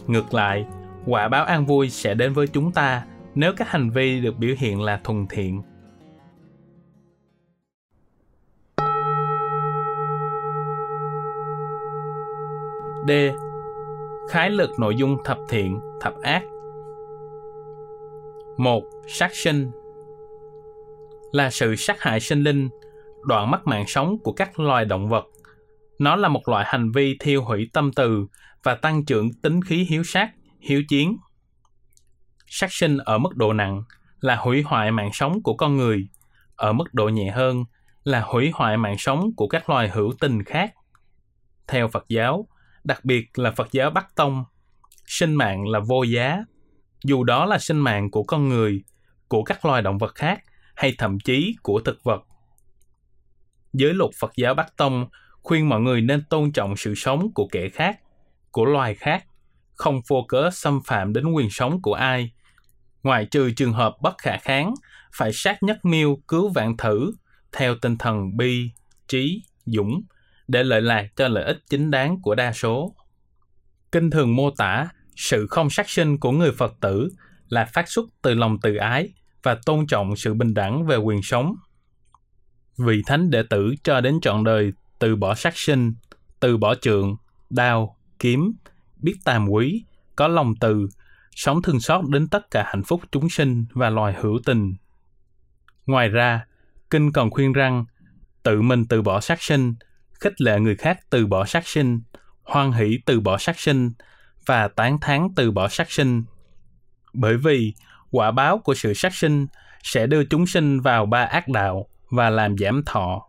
Ngược 0.06 0.34
lại, 0.34 0.66
quả 1.06 1.28
báo 1.28 1.44
an 1.44 1.66
vui 1.66 1.90
sẽ 1.90 2.14
đến 2.14 2.32
với 2.32 2.46
chúng 2.46 2.72
ta 2.72 3.02
nếu 3.34 3.52
các 3.56 3.68
hành 3.68 3.90
vi 3.90 4.20
được 4.20 4.38
biểu 4.38 4.54
hiện 4.58 4.82
là 4.82 5.00
thuần 5.04 5.26
thiện. 5.30 5.62
D. 13.08 13.10
Khái 14.30 14.50
lực 14.50 14.70
nội 14.78 14.94
dung 14.96 15.16
thập 15.24 15.38
thiện, 15.48 15.80
thập 16.00 16.14
ác. 16.22 16.42
1. 18.56 18.82
Sát 19.06 19.34
sinh 19.34 19.70
là 21.32 21.50
sự 21.50 21.76
sát 21.76 22.00
hại 22.00 22.20
sinh 22.20 22.42
linh, 22.42 22.68
đoạn 23.24 23.50
mất 23.50 23.66
mạng 23.66 23.84
sống 23.86 24.18
của 24.24 24.32
các 24.32 24.60
loài 24.60 24.84
động 24.84 25.08
vật 25.08 25.24
nó 26.02 26.16
là 26.16 26.28
một 26.28 26.48
loại 26.48 26.64
hành 26.68 26.90
vi 26.90 27.16
thiêu 27.20 27.44
hủy 27.44 27.70
tâm 27.72 27.92
từ 27.92 28.26
và 28.62 28.74
tăng 28.74 29.04
trưởng 29.04 29.32
tính 29.32 29.62
khí 29.62 29.86
hiếu 29.90 30.02
sát, 30.04 30.30
hiếu 30.60 30.82
chiến. 30.88 31.16
Sát 32.46 32.72
sinh 32.72 32.98
ở 32.98 33.18
mức 33.18 33.36
độ 33.36 33.52
nặng 33.52 33.82
là 34.20 34.36
hủy 34.36 34.62
hoại 34.62 34.90
mạng 34.90 35.10
sống 35.12 35.42
của 35.42 35.56
con 35.56 35.76
người, 35.76 36.08
ở 36.56 36.72
mức 36.72 36.94
độ 36.94 37.08
nhẹ 37.08 37.30
hơn 37.30 37.64
là 38.04 38.20
hủy 38.20 38.50
hoại 38.54 38.76
mạng 38.76 38.98
sống 38.98 39.30
của 39.36 39.48
các 39.48 39.70
loài 39.70 39.88
hữu 39.88 40.12
tình 40.20 40.42
khác. 40.44 40.74
Theo 41.66 41.88
Phật 41.88 42.04
giáo, 42.08 42.46
đặc 42.84 43.04
biệt 43.04 43.38
là 43.38 43.50
Phật 43.50 43.68
giáo 43.72 43.90
Bắc 43.90 44.14
Tông, 44.14 44.44
sinh 45.06 45.34
mạng 45.34 45.68
là 45.68 45.80
vô 45.80 46.02
giá, 46.02 46.38
dù 47.04 47.24
đó 47.24 47.46
là 47.46 47.58
sinh 47.58 47.78
mạng 47.78 48.10
của 48.10 48.22
con 48.22 48.48
người, 48.48 48.82
của 49.28 49.42
các 49.42 49.64
loài 49.64 49.82
động 49.82 49.98
vật 49.98 50.14
khác 50.14 50.42
hay 50.76 50.94
thậm 50.98 51.20
chí 51.20 51.56
của 51.62 51.80
thực 51.80 52.04
vật. 52.04 52.22
Giới 53.72 53.94
luật 53.94 54.10
Phật 54.20 54.32
giáo 54.36 54.54
Bắc 54.54 54.76
Tông 54.76 55.06
khuyên 55.42 55.68
mọi 55.68 55.80
người 55.80 56.00
nên 56.00 56.24
tôn 56.30 56.52
trọng 56.52 56.76
sự 56.76 56.94
sống 56.94 57.32
của 57.34 57.48
kẻ 57.52 57.68
khác, 57.68 58.00
của 58.50 58.64
loài 58.64 58.94
khác, 58.94 59.24
không 59.74 60.00
vô 60.08 60.24
cớ 60.28 60.50
xâm 60.52 60.80
phạm 60.86 61.12
đến 61.12 61.32
quyền 61.32 61.50
sống 61.50 61.82
của 61.82 61.94
ai. 61.94 62.32
Ngoài 63.02 63.26
trừ 63.30 63.50
trường 63.50 63.72
hợp 63.72 63.96
bất 64.02 64.18
khả 64.18 64.36
kháng, 64.36 64.74
phải 65.14 65.32
sát 65.32 65.62
nhất 65.62 65.84
miêu 65.84 66.16
cứu 66.28 66.48
vạn 66.48 66.76
thử, 66.76 67.12
theo 67.52 67.74
tinh 67.82 67.98
thần 67.98 68.36
bi, 68.36 68.70
trí, 69.08 69.42
dũng, 69.64 70.02
để 70.48 70.64
lợi 70.64 70.82
lạc 70.82 71.06
cho 71.16 71.28
lợi 71.28 71.44
ích 71.44 71.58
chính 71.70 71.90
đáng 71.90 72.20
của 72.22 72.34
đa 72.34 72.52
số. 72.52 72.94
Kinh 73.92 74.10
thường 74.10 74.36
mô 74.36 74.50
tả 74.50 74.88
sự 75.16 75.46
không 75.46 75.70
sát 75.70 75.90
sinh 75.90 76.18
của 76.18 76.32
người 76.32 76.52
Phật 76.52 76.74
tử 76.80 77.08
là 77.48 77.64
phát 77.64 77.88
xuất 77.88 78.04
từ 78.22 78.34
lòng 78.34 78.58
từ 78.62 78.76
ái 78.76 79.08
và 79.42 79.56
tôn 79.66 79.86
trọng 79.86 80.16
sự 80.16 80.34
bình 80.34 80.54
đẳng 80.54 80.86
về 80.86 80.96
quyền 80.96 81.22
sống. 81.22 81.54
Vị 82.84 83.02
thánh 83.06 83.30
đệ 83.30 83.42
tử 83.50 83.74
cho 83.84 84.00
đến 84.00 84.20
trọn 84.22 84.44
đời 84.44 84.72
từ 84.98 85.16
bỏ 85.16 85.34
sát 85.34 85.56
sinh, 85.56 85.94
từ 86.40 86.56
bỏ 86.56 86.74
trượng, 86.74 87.16
đao, 87.50 87.96
kiếm, 88.18 88.52
biết 88.96 89.14
tàm 89.24 89.48
quý, 89.48 89.84
có 90.16 90.28
lòng 90.28 90.54
từ, 90.60 90.88
sống 91.30 91.62
thương 91.62 91.80
xót 91.80 92.04
đến 92.08 92.28
tất 92.28 92.50
cả 92.50 92.64
hạnh 92.66 92.82
phúc 92.82 93.00
chúng 93.12 93.28
sinh 93.28 93.64
và 93.72 93.90
loài 93.90 94.14
hữu 94.20 94.38
tình. 94.44 94.74
Ngoài 95.86 96.08
ra, 96.08 96.46
Kinh 96.90 97.12
còn 97.12 97.30
khuyên 97.30 97.52
rằng 97.52 97.84
tự 98.42 98.62
mình 98.62 98.84
từ 98.88 99.02
bỏ 99.02 99.20
sát 99.20 99.42
sinh, 99.42 99.74
khích 100.20 100.40
lệ 100.40 100.60
người 100.60 100.76
khác 100.76 100.98
từ 101.10 101.26
bỏ 101.26 101.44
sát 101.44 101.66
sinh, 101.66 102.00
hoan 102.42 102.72
hỷ 102.72 102.98
từ 103.06 103.20
bỏ 103.20 103.38
sát 103.38 103.60
sinh 103.60 103.90
và 104.46 104.68
tán 104.68 105.00
thán 105.00 105.28
từ 105.36 105.50
bỏ 105.50 105.68
sát 105.68 105.90
sinh. 105.90 106.22
Bởi 107.12 107.36
vì 107.36 107.74
quả 108.10 108.30
báo 108.30 108.58
của 108.58 108.74
sự 108.74 108.94
sát 108.94 109.14
sinh 109.14 109.46
sẽ 109.82 110.06
đưa 110.06 110.24
chúng 110.24 110.46
sinh 110.46 110.80
vào 110.80 111.06
ba 111.06 111.22
ác 111.24 111.48
đạo 111.48 111.88
và 112.12 112.30
làm 112.30 112.58
giảm 112.58 112.82
thọ. 112.86 113.26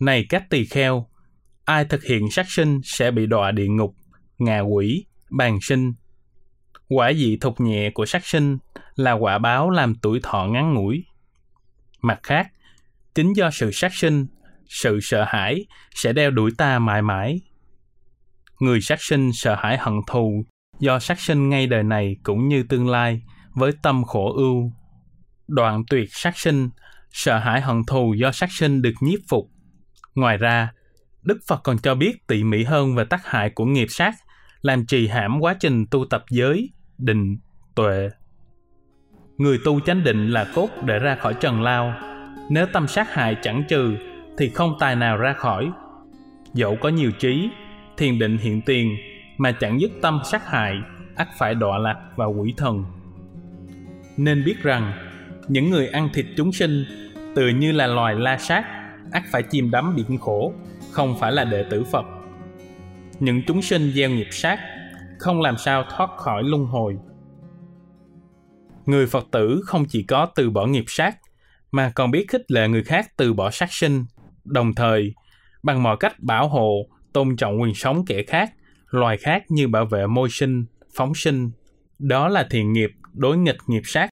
Này 0.00 0.26
các 0.28 0.50
tỳ 0.50 0.64
kheo, 0.64 1.06
ai 1.64 1.84
thực 1.84 2.04
hiện 2.04 2.30
sát 2.30 2.46
sinh 2.48 2.80
sẽ 2.84 3.10
bị 3.10 3.26
đọa 3.26 3.50
địa 3.50 3.68
ngục, 3.68 3.94
ngạ 4.38 4.60
quỷ, 4.60 5.06
bàn 5.30 5.58
sinh. 5.62 5.92
Quả 6.88 7.12
dị 7.12 7.36
thục 7.40 7.60
nhẹ 7.60 7.90
của 7.90 8.06
sát 8.06 8.26
sinh 8.26 8.58
là 8.94 9.12
quả 9.12 9.38
báo 9.38 9.70
làm 9.70 9.94
tuổi 9.94 10.20
thọ 10.22 10.46
ngắn 10.46 10.74
ngủi. 10.74 11.04
Mặt 12.02 12.20
khác, 12.22 12.48
chính 13.14 13.32
do 13.32 13.50
sự 13.50 13.70
sát 13.72 13.94
sinh, 13.94 14.26
sự 14.68 14.98
sợ 15.02 15.24
hãi 15.28 15.64
sẽ 15.94 16.12
đeo 16.12 16.30
đuổi 16.30 16.50
ta 16.58 16.78
mãi 16.78 17.02
mãi. 17.02 17.40
Người 18.60 18.80
sát 18.80 19.02
sinh 19.02 19.30
sợ 19.32 19.54
hãi 19.54 19.78
hận 19.78 19.94
thù 20.06 20.44
do 20.80 20.98
sát 20.98 21.20
sinh 21.20 21.48
ngay 21.48 21.66
đời 21.66 21.82
này 21.82 22.16
cũng 22.22 22.48
như 22.48 22.62
tương 22.62 22.88
lai 22.88 23.22
với 23.54 23.72
tâm 23.82 24.04
khổ 24.04 24.32
ưu. 24.36 24.72
Đoạn 25.48 25.82
tuyệt 25.90 26.08
sát 26.12 26.38
sinh, 26.38 26.68
sợ 27.12 27.38
hãi 27.38 27.60
hận 27.60 27.82
thù 27.86 28.14
do 28.14 28.32
sát 28.32 28.52
sinh 28.52 28.82
được 28.82 28.94
nhiếp 29.00 29.20
phục. 29.28 29.50
Ngoài 30.14 30.36
ra, 30.36 30.72
Đức 31.22 31.38
Phật 31.48 31.60
còn 31.64 31.78
cho 31.78 31.94
biết 31.94 32.26
tỉ 32.26 32.44
mỉ 32.44 32.64
hơn 32.64 32.94
về 32.94 33.04
tác 33.04 33.26
hại 33.26 33.50
của 33.50 33.64
nghiệp 33.64 33.86
sát, 33.90 34.14
làm 34.62 34.86
trì 34.86 35.06
hãm 35.06 35.40
quá 35.40 35.56
trình 35.60 35.86
tu 35.90 36.04
tập 36.10 36.24
giới, 36.30 36.70
định, 36.98 37.38
tuệ. 37.74 38.08
Người 39.38 39.58
tu 39.64 39.80
chánh 39.80 40.04
định 40.04 40.30
là 40.30 40.46
cốt 40.54 40.68
để 40.84 40.98
ra 40.98 41.16
khỏi 41.16 41.34
trần 41.34 41.62
lao. 41.62 41.94
Nếu 42.50 42.66
tâm 42.72 42.88
sát 42.88 43.14
hại 43.14 43.36
chẳng 43.42 43.64
trừ, 43.68 43.96
thì 44.38 44.48
không 44.48 44.76
tài 44.80 44.96
nào 44.96 45.16
ra 45.16 45.32
khỏi. 45.32 45.70
Dẫu 46.54 46.76
có 46.80 46.88
nhiều 46.88 47.10
trí, 47.10 47.48
thiền 47.96 48.18
định 48.18 48.38
hiện 48.38 48.62
tiền, 48.62 48.96
mà 49.38 49.52
chẳng 49.52 49.80
dứt 49.80 49.90
tâm 50.02 50.20
sát 50.24 50.48
hại, 50.48 50.74
ắt 51.16 51.28
phải 51.38 51.54
đọa 51.54 51.78
lạc 51.78 51.96
vào 52.16 52.32
quỷ 52.32 52.54
thần. 52.56 52.84
Nên 54.16 54.44
biết 54.44 54.62
rằng, 54.62 54.92
những 55.48 55.70
người 55.70 55.88
ăn 55.88 56.08
thịt 56.14 56.26
chúng 56.36 56.52
sinh, 56.52 56.84
tự 57.34 57.48
như 57.48 57.72
là 57.72 57.86
loài 57.86 58.14
la 58.14 58.38
sát, 58.38 58.64
ắt 59.12 59.22
phải 59.30 59.42
chìm 59.42 59.70
đắm 59.70 59.96
biển 59.96 60.18
khổ, 60.18 60.52
không 60.92 61.18
phải 61.18 61.32
là 61.32 61.44
đệ 61.44 61.64
tử 61.70 61.84
Phật. 61.84 62.04
Những 63.20 63.42
chúng 63.46 63.62
sinh 63.62 63.92
gieo 63.94 64.10
nghiệp 64.10 64.28
sát, 64.30 64.58
không 65.18 65.40
làm 65.40 65.56
sao 65.58 65.84
thoát 65.90 66.10
khỏi 66.16 66.42
luân 66.42 66.64
hồi. 66.64 66.96
Người 68.86 69.06
Phật 69.06 69.26
tử 69.30 69.60
không 69.64 69.84
chỉ 69.88 70.02
có 70.02 70.26
từ 70.34 70.50
bỏ 70.50 70.66
nghiệp 70.66 70.84
sát, 70.86 71.16
mà 71.72 71.92
còn 71.94 72.10
biết 72.10 72.24
khích 72.28 72.50
lệ 72.50 72.68
người 72.68 72.84
khác 72.84 73.06
từ 73.16 73.32
bỏ 73.32 73.50
sát 73.50 73.72
sinh, 73.72 74.04
đồng 74.44 74.74
thời 74.74 75.14
bằng 75.62 75.82
mọi 75.82 75.96
cách 76.00 76.20
bảo 76.20 76.48
hộ, 76.48 76.86
tôn 77.12 77.36
trọng 77.36 77.62
quyền 77.62 77.74
sống 77.74 78.04
kẻ 78.06 78.22
khác, 78.22 78.52
loài 78.90 79.16
khác 79.16 79.42
như 79.48 79.68
bảo 79.68 79.84
vệ 79.84 80.06
môi 80.06 80.28
sinh, 80.30 80.64
phóng 80.94 81.14
sinh. 81.14 81.50
Đó 81.98 82.28
là 82.28 82.46
thiện 82.50 82.72
nghiệp 82.72 82.90
đối 83.14 83.36
nghịch 83.36 83.58
nghiệp 83.66 83.82
sát. 83.84 84.08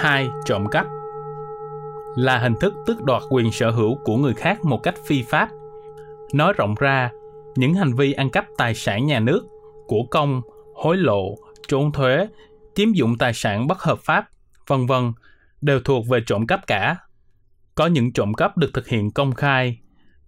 2. 0.00 0.30
Trộm 0.44 0.66
cắp 0.70 0.86
là 2.16 2.38
hình 2.38 2.54
thức 2.60 2.74
tước 2.86 3.02
đoạt 3.02 3.22
quyền 3.30 3.52
sở 3.52 3.70
hữu 3.70 3.98
của 4.04 4.16
người 4.16 4.34
khác 4.34 4.64
một 4.64 4.82
cách 4.82 4.94
phi 5.06 5.22
pháp. 5.22 5.48
Nói 6.32 6.52
rộng 6.52 6.74
ra, 6.78 7.10
những 7.56 7.74
hành 7.74 7.92
vi 7.92 8.12
ăn 8.12 8.30
cắp 8.30 8.46
tài 8.58 8.74
sản 8.74 9.06
nhà 9.06 9.20
nước, 9.20 9.46
của 9.86 10.02
công, 10.10 10.42
hối 10.74 10.96
lộ, 10.96 11.34
trốn 11.68 11.92
thuế, 11.92 12.28
chiếm 12.74 12.92
dụng 12.92 13.18
tài 13.18 13.34
sản 13.34 13.66
bất 13.66 13.78
hợp 13.78 13.98
pháp, 13.98 14.28
vân 14.66 14.86
vân 14.86 15.12
đều 15.60 15.80
thuộc 15.80 16.08
về 16.08 16.20
trộm 16.26 16.46
cắp 16.46 16.66
cả. 16.66 16.96
Có 17.74 17.86
những 17.86 18.12
trộm 18.12 18.34
cắp 18.34 18.56
được 18.56 18.70
thực 18.74 18.88
hiện 18.88 19.10
công 19.10 19.34
khai, 19.34 19.78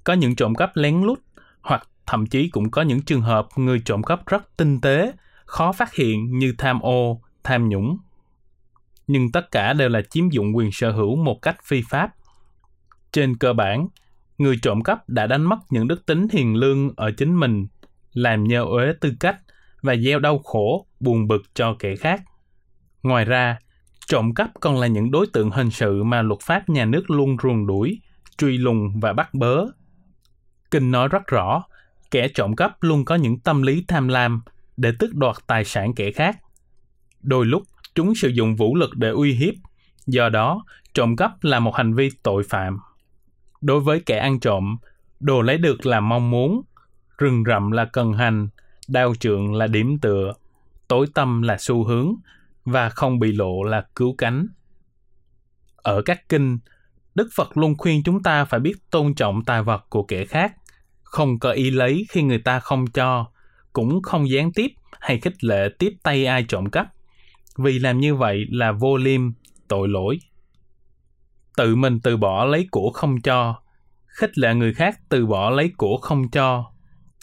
có 0.04 0.12
những 0.12 0.36
trộm 0.36 0.54
cắp 0.54 0.76
lén 0.76 1.02
lút, 1.02 1.20
hoặc 1.60 1.88
thậm 2.06 2.26
chí 2.26 2.48
cũng 2.48 2.70
có 2.70 2.82
những 2.82 3.02
trường 3.02 3.22
hợp 3.22 3.48
người 3.56 3.82
trộm 3.84 4.02
cắp 4.02 4.26
rất 4.26 4.56
tinh 4.56 4.80
tế, 4.80 5.12
khó 5.44 5.72
phát 5.72 5.94
hiện 5.94 6.38
như 6.38 6.54
tham 6.58 6.80
ô, 6.80 7.20
tham 7.44 7.68
nhũng, 7.68 7.98
nhưng 9.06 9.32
tất 9.32 9.50
cả 9.50 9.72
đều 9.72 9.88
là 9.88 10.02
chiếm 10.10 10.30
dụng 10.30 10.56
quyền 10.56 10.72
sở 10.72 10.92
hữu 10.92 11.16
một 11.16 11.42
cách 11.42 11.56
phi 11.64 11.82
pháp. 11.90 12.10
Trên 13.12 13.36
cơ 13.36 13.52
bản, 13.52 13.88
người 14.38 14.58
trộm 14.62 14.82
cắp 14.82 15.08
đã 15.08 15.26
đánh 15.26 15.42
mất 15.42 15.58
những 15.70 15.88
đức 15.88 16.06
tính 16.06 16.26
hiền 16.32 16.56
lương 16.56 16.90
ở 16.96 17.10
chính 17.10 17.34
mình, 17.34 17.66
làm 18.12 18.44
nhơ 18.44 18.64
uế 18.64 18.92
tư 19.00 19.12
cách 19.20 19.36
và 19.82 19.96
gieo 19.96 20.18
đau 20.18 20.38
khổ, 20.38 20.86
buồn 21.00 21.28
bực 21.28 21.42
cho 21.54 21.76
kẻ 21.78 21.96
khác. 21.96 22.22
Ngoài 23.02 23.24
ra, 23.24 23.58
trộm 24.06 24.34
cắp 24.34 24.50
còn 24.60 24.78
là 24.80 24.86
những 24.86 25.10
đối 25.10 25.26
tượng 25.26 25.50
hình 25.50 25.70
sự 25.70 26.02
mà 26.02 26.22
luật 26.22 26.40
pháp 26.40 26.68
nhà 26.68 26.84
nước 26.84 27.10
luôn 27.10 27.36
ruồng 27.42 27.66
đuổi, 27.66 28.00
truy 28.38 28.58
lùng 28.58 29.00
và 29.00 29.12
bắt 29.12 29.34
bớ. 29.34 29.66
Kinh 30.70 30.90
nói 30.90 31.08
rất 31.08 31.26
rõ, 31.26 31.64
kẻ 32.10 32.28
trộm 32.28 32.56
cắp 32.56 32.82
luôn 32.82 33.04
có 33.04 33.14
những 33.14 33.40
tâm 33.40 33.62
lý 33.62 33.84
tham 33.88 34.08
lam 34.08 34.42
để 34.76 34.92
tước 34.98 35.14
đoạt 35.14 35.36
tài 35.46 35.64
sản 35.64 35.94
kẻ 35.94 36.10
khác. 36.12 36.38
Đôi 37.20 37.46
lúc, 37.46 37.62
chúng 37.94 38.14
sử 38.14 38.28
dụng 38.28 38.56
vũ 38.56 38.76
lực 38.76 38.96
để 38.96 39.08
uy 39.08 39.34
hiếp. 39.34 39.54
Do 40.06 40.28
đó, 40.28 40.64
trộm 40.94 41.16
cắp 41.16 41.44
là 41.44 41.60
một 41.60 41.76
hành 41.76 41.94
vi 41.94 42.10
tội 42.22 42.42
phạm. 42.48 42.78
Đối 43.60 43.80
với 43.80 44.00
kẻ 44.06 44.18
ăn 44.18 44.40
trộm, 44.40 44.76
đồ 45.20 45.42
lấy 45.42 45.58
được 45.58 45.86
là 45.86 46.00
mong 46.00 46.30
muốn, 46.30 46.62
rừng 47.18 47.44
rậm 47.46 47.70
là 47.70 47.84
cần 47.84 48.12
hành, 48.12 48.48
đao 48.88 49.14
trượng 49.14 49.54
là 49.54 49.66
điểm 49.66 49.98
tựa, 49.98 50.32
tối 50.88 51.06
tâm 51.14 51.42
là 51.42 51.56
xu 51.58 51.84
hướng 51.84 52.14
và 52.64 52.88
không 52.88 53.18
bị 53.18 53.32
lộ 53.32 53.62
là 53.62 53.86
cứu 53.96 54.14
cánh. 54.18 54.46
Ở 55.76 56.02
các 56.02 56.28
kinh, 56.28 56.58
Đức 57.14 57.28
Phật 57.34 57.56
luôn 57.56 57.74
khuyên 57.78 58.02
chúng 58.02 58.22
ta 58.22 58.44
phải 58.44 58.60
biết 58.60 58.74
tôn 58.90 59.14
trọng 59.14 59.44
tài 59.44 59.62
vật 59.62 59.86
của 59.88 60.02
kẻ 60.02 60.24
khác, 60.24 60.52
không 61.02 61.38
có 61.38 61.50
ý 61.50 61.70
lấy 61.70 62.06
khi 62.08 62.22
người 62.22 62.38
ta 62.38 62.60
không 62.60 62.86
cho, 62.86 63.26
cũng 63.72 64.02
không 64.02 64.30
gián 64.30 64.52
tiếp 64.52 64.68
hay 65.00 65.20
khích 65.20 65.44
lệ 65.44 65.68
tiếp 65.78 65.92
tay 66.02 66.26
ai 66.26 66.44
trộm 66.48 66.70
cắp 66.70 66.86
vì 67.58 67.78
làm 67.78 67.98
như 67.98 68.14
vậy 68.14 68.46
là 68.50 68.72
vô 68.72 68.96
liêm, 68.96 69.20
tội 69.68 69.88
lỗi. 69.88 70.18
Tự 71.56 71.76
mình 71.76 72.00
từ 72.00 72.16
bỏ 72.16 72.44
lấy 72.44 72.68
của 72.70 72.90
không 72.90 73.20
cho, 73.20 73.62
khích 74.06 74.38
lệ 74.38 74.54
người 74.54 74.74
khác 74.74 75.00
từ 75.08 75.26
bỏ 75.26 75.50
lấy 75.50 75.72
của 75.76 75.96
không 75.96 76.30
cho, 76.30 76.72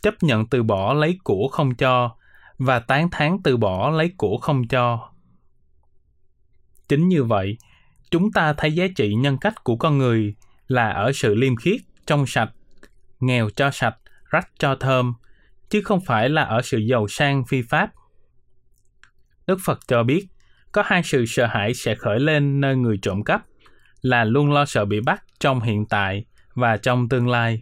chấp 0.02 0.14
nhận 0.22 0.48
từ 0.48 0.64
bỏ 0.64 0.94
lấy 0.94 1.20
của 1.24 1.48
không 1.52 1.76
cho 1.76 2.16
và 2.58 2.80
tán 2.80 3.10
thán 3.12 3.38
từ 3.44 3.58
bỏ 3.58 3.90
lấy 3.90 4.12
của 4.18 4.38
không 4.38 4.68
cho. 4.68 5.12
Chính 6.88 7.08
như 7.08 7.24
vậy, 7.24 7.58
chúng 8.12 8.32
ta 8.32 8.54
thấy 8.54 8.72
giá 8.72 8.86
trị 8.96 9.14
nhân 9.14 9.38
cách 9.38 9.64
của 9.64 9.76
con 9.76 9.98
người 9.98 10.36
là 10.68 10.90
ở 10.90 11.12
sự 11.12 11.36
liêm 11.36 11.56
khiết, 11.56 11.82
trong 12.08 12.26
sạch, 12.26 12.52
nghèo 13.20 13.50
cho 13.50 13.72
sạch, 13.72 13.98
rách 14.30 14.50
cho 14.60 14.76
thơm, 14.76 15.14
chứ 15.70 15.82
không 15.82 16.00
phải 16.06 16.30
là 16.30 16.44
ở 16.44 16.62
sự 16.62 16.78
giàu 16.78 17.08
sang 17.08 17.46
phi 17.46 17.62
pháp. 17.62 17.92
Đức 19.50 19.60
Phật 19.66 19.80
cho 19.88 20.04
biết, 20.04 20.28
có 20.72 20.84
hai 20.86 21.04
sự 21.04 21.26
sợ 21.26 21.46
hãi 21.46 21.74
sẽ 21.74 21.96
khởi 21.96 22.20
lên 22.20 22.62
nơi 22.62 22.76
người 22.76 22.98
trộm 23.02 23.24
cắp, 23.24 23.42
là 24.02 24.24
luôn 24.24 24.52
lo 24.52 24.66
sợ 24.66 24.86
bị 24.86 25.00
bắt 25.02 25.24
trong 25.40 25.62
hiện 25.62 25.86
tại 25.86 26.26
và 26.54 26.78
trong 26.78 27.10
tương 27.10 27.28
lai. 27.28 27.62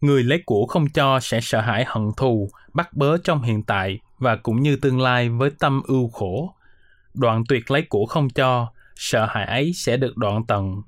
Người 0.00 0.22
lấy 0.22 0.42
của 0.46 0.66
không 0.66 0.88
cho 0.88 1.20
sẽ 1.20 1.40
sợ 1.40 1.60
hãi 1.60 1.84
hận 1.88 2.02
thù, 2.16 2.50
bắt 2.74 2.92
bớ 2.92 3.18
trong 3.18 3.42
hiện 3.42 3.62
tại 3.62 3.98
và 4.18 4.36
cũng 4.36 4.62
như 4.62 4.76
tương 4.76 5.00
lai 5.00 5.28
với 5.28 5.50
tâm 5.58 5.82
ưu 5.86 6.08
khổ. 6.08 6.54
Đoạn 7.14 7.42
tuyệt 7.48 7.70
lấy 7.70 7.86
của 7.88 8.06
không 8.06 8.30
cho, 8.30 8.72
sợ 8.96 9.26
hãi 9.26 9.44
ấy 9.46 9.72
sẽ 9.74 9.96
được 9.96 10.16
đoạn 10.16 10.46
tận. 10.48 10.82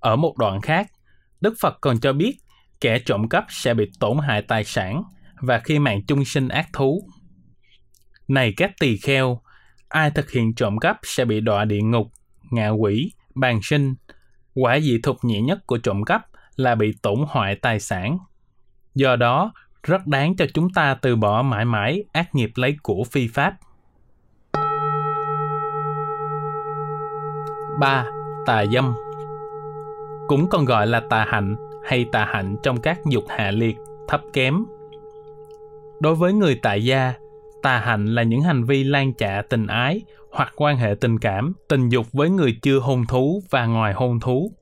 Ở 0.00 0.16
một 0.16 0.36
đoạn 0.38 0.60
khác, 0.60 0.90
Đức 1.40 1.54
Phật 1.60 1.78
còn 1.80 2.00
cho 2.00 2.12
biết 2.12 2.36
kẻ 2.80 2.98
trộm 2.98 3.28
cắp 3.28 3.44
sẽ 3.48 3.74
bị 3.74 3.90
tổn 4.00 4.18
hại 4.18 4.42
tài 4.42 4.64
sản 4.64 5.02
và 5.40 5.58
khi 5.58 5.78
mạng 5.78 6.02
chung 6.06 6.24
sinh 6.24 6.48
ác 6.48 6.68
thú 6.72 7.08
này 8.30 8.54
các 8.56 8.72
tỳ 8.80 8.96
kheo, 8.96 9.40
ai 9.88 10.10
thực 10.10 10.30
hiện 10.30 10.54
trộm 10.54 10.78
cắp 10.78 10.98
sẽ 11.02 11.24
bị 11.24 11.40
đọa 11.40 11.64
địa 11.64 11.80
ngục, 11.80 12.06
ngạ 12.50 12.68
quỷ, 12.68 13.12
bàn 13.34 13.60
sinh. 13.62 13.94
Quả 14.54 14.80
dị 14.80 15.00
thục 15.02 15.24
nhẹ 15.24 15.40
nhất 15.40 15.58
của 15.66 15.78
trộm 15.78 16.04
cắp 16.04 16.26
là 16.56 16.74
bị 16.74 16.94
tổn 17.02 17.18
hoại 17.28 17.54
tài 17.54 17.80
sản. 17.80 18.18
Do 18.94 19.16
đó, 19.16 19.52
rất 19.82 20.06
đáng 20.06 20.36
cho 20.36 20.46
chúng 20.54 20.70
ta 20.72 20.94
từ 20.94 21.16
bỏ 21.16 21.42
mãi 21.42 21.64
mãi 21.64 22.04
ác 22.12 22.34
nghiệp 22.34 22.50
lấy 22.54 22.76
của 22.82 23.04
phi 23.04 23.28
pháp. 23.28 23.54
3. 27.80 28.04
Tà 28.46 28.64
dâm 28.72 28.94
Cũng 30.28 30.48
còn 30.50 30.64
gọi 30.64 30.86
là 30.86 31.02
tà 31.10 31.24
hạnh 31.28 31.56
hay 31.84 32.06
tà 32.12 32.24
hạnh 32.24 32.56
trong 32.62 32.80
các 32.80 32.98
dục 33.06 33.24
hạ 33.28 33.50
liệt, 33.50 33.76
thấp 34.08 34.20
kém. 34.32 34.64
Đối 36.00 36.14
với 36.14 36.32
người 36.32 36.58
tại 36.62 36.84
gia, 36.84 37.14
Tà 37.62 37.78
hạnh 37.78 38.06
là 38.06 38.22
những 38.22 38.42
hành 38.42 38.64
vi 38.64 38.84
lan 38.84 39.12
chạ 39.14 39.42
tình 39.50 39.66
ái 39.66 40.02
hoặc 40.32 40.52
quan 40.56 40.76
hệ 40.76 40.94
tình 41.00 41.18
cảm, 41.18 41.52
tình 41.68 41.88
dục 41.88 42.06
với 42.12 42.30
người 42.30 42.58
chưa 42.62 42.78
hôn 42.78 43.06
thú 43.06 43.42
và 43.50 43.66
ngoài 43.66 43.92
hôn 43.94 44.20
thú. 44.20 44.52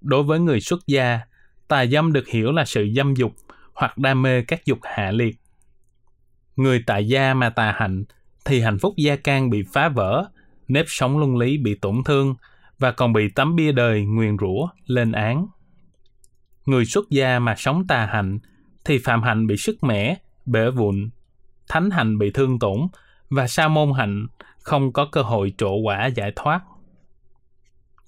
Đối 0.00 0.22
với 0.22 0.40
người 0.40 0.60
xuất 0.60 0.86
gia, 0.86 1.20
Tà 1.68 1.86
dâm 1.86 2.12
được 2.12 2.28
hiểu 2.28 2.52
là 2.52 2.64
sự 2.64 2.88
dâm 2.96 3.14
dục 3.14 3.32
hoặc 3.74 3.98
đam 3.98 4.22
mê 4.22 4.42
các 4.42 4.66
dục 4.66 4.78
hạ 4.82 5.10
liệt. 5.10 5.36
Người 6.56 6.82
tại 6.86 7.08
gia 7.08 7.34
mà 7.34 7.50
tà 7.50 7.72
hạnh 7.76 8.04
thì 8.44 8.60
hạnh 8.60 8.78
phúc 8.78 8.94
gia 8.96 9.16
can 9.16 9.50
bị 9.50 9.62
phá 9.72 9.88
vỡ, 9.88 10.28
nếp 10.68 10.84
sống 10.88 11.18
luân 11.18 11.36
lý 11.36 11.58
bị 11.58 11.74
tổn 11.74 12.04
thương 12.04 12.34
và 12.78 12.92
còn 12.92 13.12
bị 13.12 13.28
tấm 13.34 13.56
bia 13.56 13.72
đời 13.72 14.04
nguyền 14.04 14.36
rủa 14.38 14.68
lên 14.86 15.12
án. 15.12 15.46
Người 16.66 16.84
xuất 16.84 17.10
gia 17.10 17.38
mà 17.38 17.54
sống 17.56 17.86
tà 17.86 18.06
hạnh 18.06 18.38
thì 18.84 18.98
phạm 18.98 19.22
hạnh 19.22 19.46
bị 19.46 19.56
sức 19.56 19.84
mẻ, 19.84 20.16
bể 20.46 20.70
vụn, 20.70 21.10
thánh 21.68 21.90
hạnh 21.90 22.18
bị 22.18 22.30
thương 22.30 22.58
tổn 22.58 22.78
và 23.30 23.46
sa 23.46 23.68
môn 23.68 23.92
hạnh 23.96 24.26
không 24.58 24.92
có 24.92 25.08
cơ 25.12 25.22
hội 25.22 25.54
trổ 25.58 25.74
quả 25.74 26.06
giải 26.06 26.32
thoát. 26.36 26.60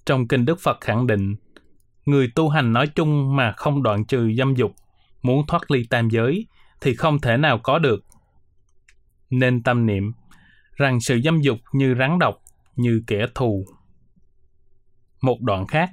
Trong 0.05 0.27
kinh 0.27 0.45
Đức 0.45 0.59
Phật 0.59 0.77
khẳng 0.81 1.07
định, 1.07 1.35
người 2.05 2.31
tu 2.35 2.49
hành 2.49 2.73
nói 2.73 2.87
chung 2.87 3.35
mà 3.35 3.51
không 3.51 3.83
đoạn 3.83 4.05
trừ 4.05 4.31
dâm 4.37 4.55
dục, 4.55 4.71
muốn 5.21 5.47
thoát 5.47 5.71
ly 5.71 5.83
tam 5.89 6.09
giới 6.09 6.45
thì 6.81 6.95
không 6.95 7.19
thể 7.19 7.37
nào 7.37 7.59
có 7.63 7.79
được. 7.79 8.05
Nên 9.29 9.63
tâm 9.63 9.85
niệm 9.85 10.11
rằng 10.75 10.99
sự 10.99 11.19
dâm 11.23 11.41
dục 11.41 11.57
như 11.73 11.95
rắn 11.99 12.19
độc, 12.19 12.41
như 12.75 13.03
kẻ 13.07 13.25
thù. 13.35 13.65
Một 15.21 15.41
đoạn 15.41 15.67
khác, 15.67 15.89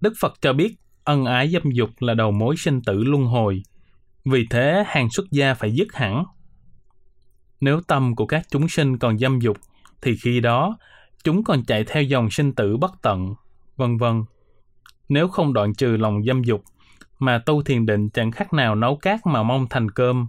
Đức 0.00 0.12
Phật 0.20 0.34
cho 0.40 0.52
biết 0.52 0.76
ân 1.04 1.24
ái 1.24 1.48
dâm 1.48 1.62
dục 1.72 1.90
là 1.98 2.14
đầu 2.14 2.30
mối 2.32 2.56
sinh 2.56 2.82
tử 2.82 3.04
luân 3.04 3.24
hồi. 3.24 3.62
Vì 4.24 4.46
thế, 4.50 4.84
hàng 4.86 5.10
xuất 5.10 5.26
gia 5.30 5.54
phải 5.54 5.70
dứt 5.74 5.88
hẳn. 5.94 6.24
Nếu 7.64 7.80
tâm 7.80 8.16
của 8.16 8.26
các 8.26 8.46
chúng 8.50 8.68
sinh 8.68 8.98
còn 8.98 9.18
dâm 9.18 9.38
dục, 9.38 9.56
thì 10.02 10.16
khi 10.16 10.40
đó 10.40 10.76
chúng 11.22 11.44
còn 11.44 11.64
chạy 11.64 11.84
theo 11.84 12.02
dòng 12.02 12.30
sinh 12.30 12.54
tử 12.54 12.76
bất 12.76 12.92
tận, 13.02 13.34
vân 13.76 13.96
vân. 13.98 14.24
Nếu 15.08 15.28
không 15.28 15.52
đoạn 15.52 15.74
trừ 15.74 15.96
lòng 15.96 16.24
dâm 16.24 16.42
dục, 16.42 16.64
mà 17.18 17.38
tu 17.38 17.62
thiền 17.62 17.86
định 17.86 18.10
chẳng 18.10 18.30
khác 18.30 18.52
nào 18.52 18.74
nấu 18.74 18.96
cát 18.96 19.26
mà 19.26 19.42
mong 19.42 19.66
thành 19.70 19.90
cơm, 19.90 20.26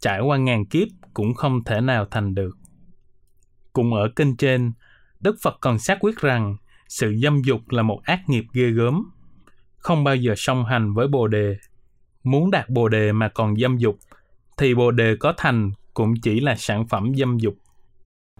trải 0.00 0.20
qua 0.20 0.36
ngàn 0.36 0.66
kiếp 0.66 0.88
cũng 1.14 1.34
không 1.34 1.64
thể 1.64 1.80
nào 1.80 2.06
thành 2.10 2.34
được. 2.34 2.56
Cũng 3.72 3.94
ở 3.94 4.08
kinh 4.16 4.36
trên, 4.36 4.72
Đức 5.20 5.36
Phật 5.42 5.58
còn 5.60 5.78
xác 5.78 5.98
quyết 6.00 6.16
rằng 6.20 6.56
sự 6.88 7.14
dâm 7.22 7.42
dục 7.42 7.60
là 7.68 7.82
một 7.82 8.00
ác 8.04 8.28
nghiệp 8.28 8.44
ghê 8.52 8.70
gớm, 8.70 9.10
không 9.76 10.04
bao 10.04 10.16
giờ 10.16 10.34
song 10.36 10.64
hành 10.64 10.94
với 10.94 11.08
Bồ 11.08 11.26
đề. 11.26 11.56
Muốn 12.24 12.50
đạt 12.50 12.68
Bồ 12.68 12.88
đề 12.88 13.12
mà 13.12 13.28
còn 13.28 13.56
dâm 13.56 13.76
dục, 13.76 13.98
thì 14.56 14.74
Bồ 14.74 14.90
đề 14.90 15.16
có 15.20 15.34
thành 15.36 15.70
cũng 15.98 16.14
chỉ 16.22 16.40
là 16.40 16.54
sản 16.56 16.86
phẩm 16.86 17.12
dâm 17.14 17.38
dục. 17.38 17.54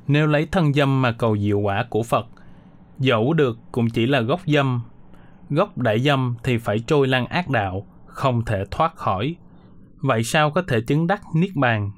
Nếu 0.07 0.27
lấy 0.27 0.47
thân 0.47 0.73
dâm 0.73 1.03
mà 1.03 1.13
cầu 1.13 1.39
diệu 1.39 1.59
quả 1.59 1.87
của 1.91 2.03
Phật, 2.03 2.27
dẫu 2.99 3.33
được 3.33 3.59
cũng 3.73 3.91
chỉ 3.91 4.07
là 4.07 4.21
gốc 4.21 4.41
dâm. 4.47 4.83
Gốc 5.51 5.79
đại 5.79 6.01
dâm 6.01 6.37
thì 6.43 6.59
phải 6.59 6.79
trôi 6.79 7.09
lan 7.09 7.27
ác 7.27 7.49
đạo, 7.49 7.87
không 8.07 8.45
thể 8.45 8.65
thoát 8.71 8.97
khỏi. 8.97 9.37
Vậy 9.97 10.25
sao 10.25 10.51
có 10.51 10.63
thể 10.69 10.81
chứng 10.81 11.07
đắc 11.07 11.23
Niết 11.35 11.51
Bàn? 11.55 11.91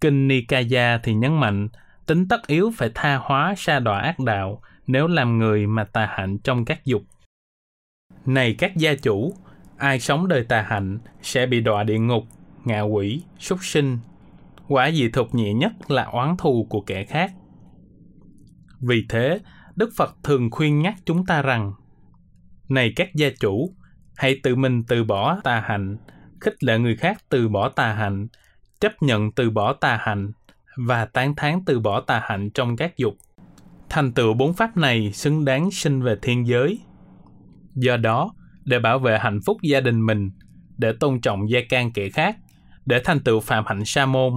Kinh 0.00 0.28
Nikaya 0.28 0.98
thì 0.98 1.14
nhấn 1.14 1.40
mạnh, 1.40 1.68
tính 2.06 2.28
tất 2.28 2.46
yếu 2.46 2.72
phải 2.76 2.90
tha 2.94 3.16
hóa 3.16 3.54
sa 3.56 3.78
đọa 3.78 3.98
ác 3.98 4.18
đạo 4.18 4.60
nếu 4.86 5.06
làm 5.06 5.38
người 5.38 5.66
mà 5.66 5.84
tà 5.84 6.06
hạnh 6.06 6.38
trong 6.38 6.64
các 6.64 6.84
dục. 6.84 7.02
Này 8.26 8.54
các 8.58 8.76
gia 8.76 8.94
chủ, 8.94 9.34
ai 9.76 10.00
sống 10.00 10.28
đời 10.28 10.44
tà 10.44 10.62
hạnh 10.62 10.98
sẽ 11.22 11.46
bị 11.46 11.60
đọa 11.60 11.82
địa 11.82 11.98
ngục, 11.98 12.24
ngạ 12.64 12.80
quỷ, 12.80 13.22
súc 13.38 13.64
sinh. 13.64 13.98
Quả 14.68 14.90
dị 14.90 15.08
thục 15.08 15.34
nhẹ 15.34 15.54
nhất 15.54 15.72
là 15.88 16.04
oán 16.04 16.36
thù 16.36 16.66
của 16.70 16.80
kẻ 16.80 17.04
khác. 17.04 17.32
Vì 18.80 19.06
thế, 19.08 19.40
Đức 19.76 19.90
Phật 19.96 20.16
thường 20.24 20.50
khuyên 20.50 20.82
nhắc 20.82 20.94
chúng 21.04 21.26
ta 21.26 21.42
rằng 21.42 21.72
Này 22.68 22.92
các 22.96 23.14
gia 23.14 23.28
chủ, 23.40 23.74
hãy 24.16 24.40
tự 24.42 24.56
mình 24.56 24.84
từ 24.88 25.04
bỏ 25.04 25.40
tà 25.44 25.60
hạnh, 25.60 25.96
khích 26.40 26.64
lệ 26.64 26.78
người 26.78 26.96
khác 26.96 27.18
từ 27.28 27.48
bỏ 27.48 27.68
tà 27.68 27.92
hạnh, 27.92 28.26
chấp 28.80 28.92
nhận 29.00 29.32
từ 29.32 29.50
bỏ 29.50 29.72
tà 29.72 29.98
hạnh 30.00 30.32
và 30.76 31.04
tán 31.04 31.34
thán 31.36 31.60
từ 31.66 31.80
bỏ 31.80 32.00
tà 32.00 32.20
hạnh 32.24 32.50
trong 32.50 32.76
các 32.76 32.96
dục. 32.96 33.14
Thành 33.88 34.12
tựu 34.12 34.34
bốn 34.34 34.54
pháp 34.54 34.76
này 34.76 35.12
xứng 35.12 35.44
đáng 35.44 35.70
sinh 35.70 36.02
về 36.02 36.16
thiên 36.22 36.46
giới. 36.46 36.78
Do 37.74 37.96
đó, 37.96 38.34
để 38.64 38.78
bảo 38.78 38.98
vệ 38.98 39.18
hạnh 39.18 39.40
phúc 39.46 39.56
gia 39.62 39.80
đình 39.80 40.06
mình, 40.06 40.30
để 40.78 40.92
tôn 41.00 41.20
trọng 41.20 41.50
gia 41.50 41.60
can 41.68 41.92
kẻ 41.92 42.08
khác, 42.08 42.36
để 42.86 43.00
thành 43.04 43.20
tựu 43.20 43.40
phạm 43.40 43.64
hạnh 43.66 43.84
sa 43.84 44.06
môn, 44.06 44.32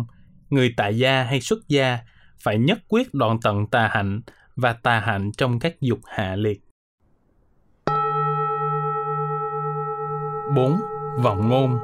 người 0.49 0.73
tại 0.77 0.97
gia 0.97 1.23
hay 1.23 1.41
xuất 1.41 1.59
gia 1.67 1.99
phải 2.43 2.57
nhất 2.57 2.79
quyết 2.87 3.13
đoạn 3.13 3.39
tận 3.41 3.67
tà 3.67 3.87
hạnh 3.87 4.21
và 4.55 4.73
tà 4.73 4.99
hạnh 4.99 5.31
trong 5.37 5.59
các 5.59 5.81
dục 5.81 5.99
hạ 6.05 6.35
liệt. 6.35 6.61
4. 10.55 10.79
Vọng 11.21 11.49
ngôn 11.49 11.79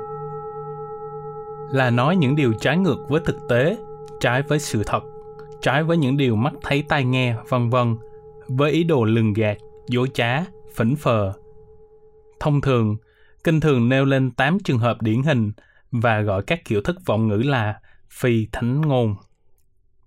Là 1.71 1.89
nói 1.89 2.15
những 2.15 2.35
điều 2.35 2.53
trái 2.53 2.77
ngược 2.77 3.05
với 3.09 3.21
thực 3.25 3.37
tế, 3.49 3.77
trái 4.19 4.41
với 4.41 4.59
sự 4.59 4.83
thật, 4.85 5.03
trái 5.61 5.83
với 5.83 5.97
những 5.97 6.17
điều 6.17 6.35
mắt 6.35 6.53
thấy 6.61 6.83
tai 6.89 7.05
nghe, 7.05 7.35
vân 7.49 7.69
vân, 7.69 7.95
với 8.47 8.71
ý 8.71 8.83
đồ 8.83 9.03
lường 9.03 9.33
gạt, 9.33 9.57
dối 9.87 10.07
trá, 10.13 10.43
phỉnh 10.75 10.95
phờ. 10.95 11.33
Thông 12.39 12.61
thường, 12.61 12.97
kinh 13.43 13.59
thường 13.59 13.89
nêu 13.89 14.05
lên 14.05 14.31
8 14.31 14.57
trường 14.63 14.79
hợp 14.79 15.01
điển 15.01 15.23
hình 15.23 15.51
và 15.91 16.21
gọi 16.21 16.43
các 16.47 16.65
kiểu 16.65 16.81
thức 16.81 16.95
vọng 17.05 17.27
ngữ 17.27 17.37
là 17.37 17.79
phi 18.15 18.47
thánh 18.51 18.81
ngôn. 18.81 19.15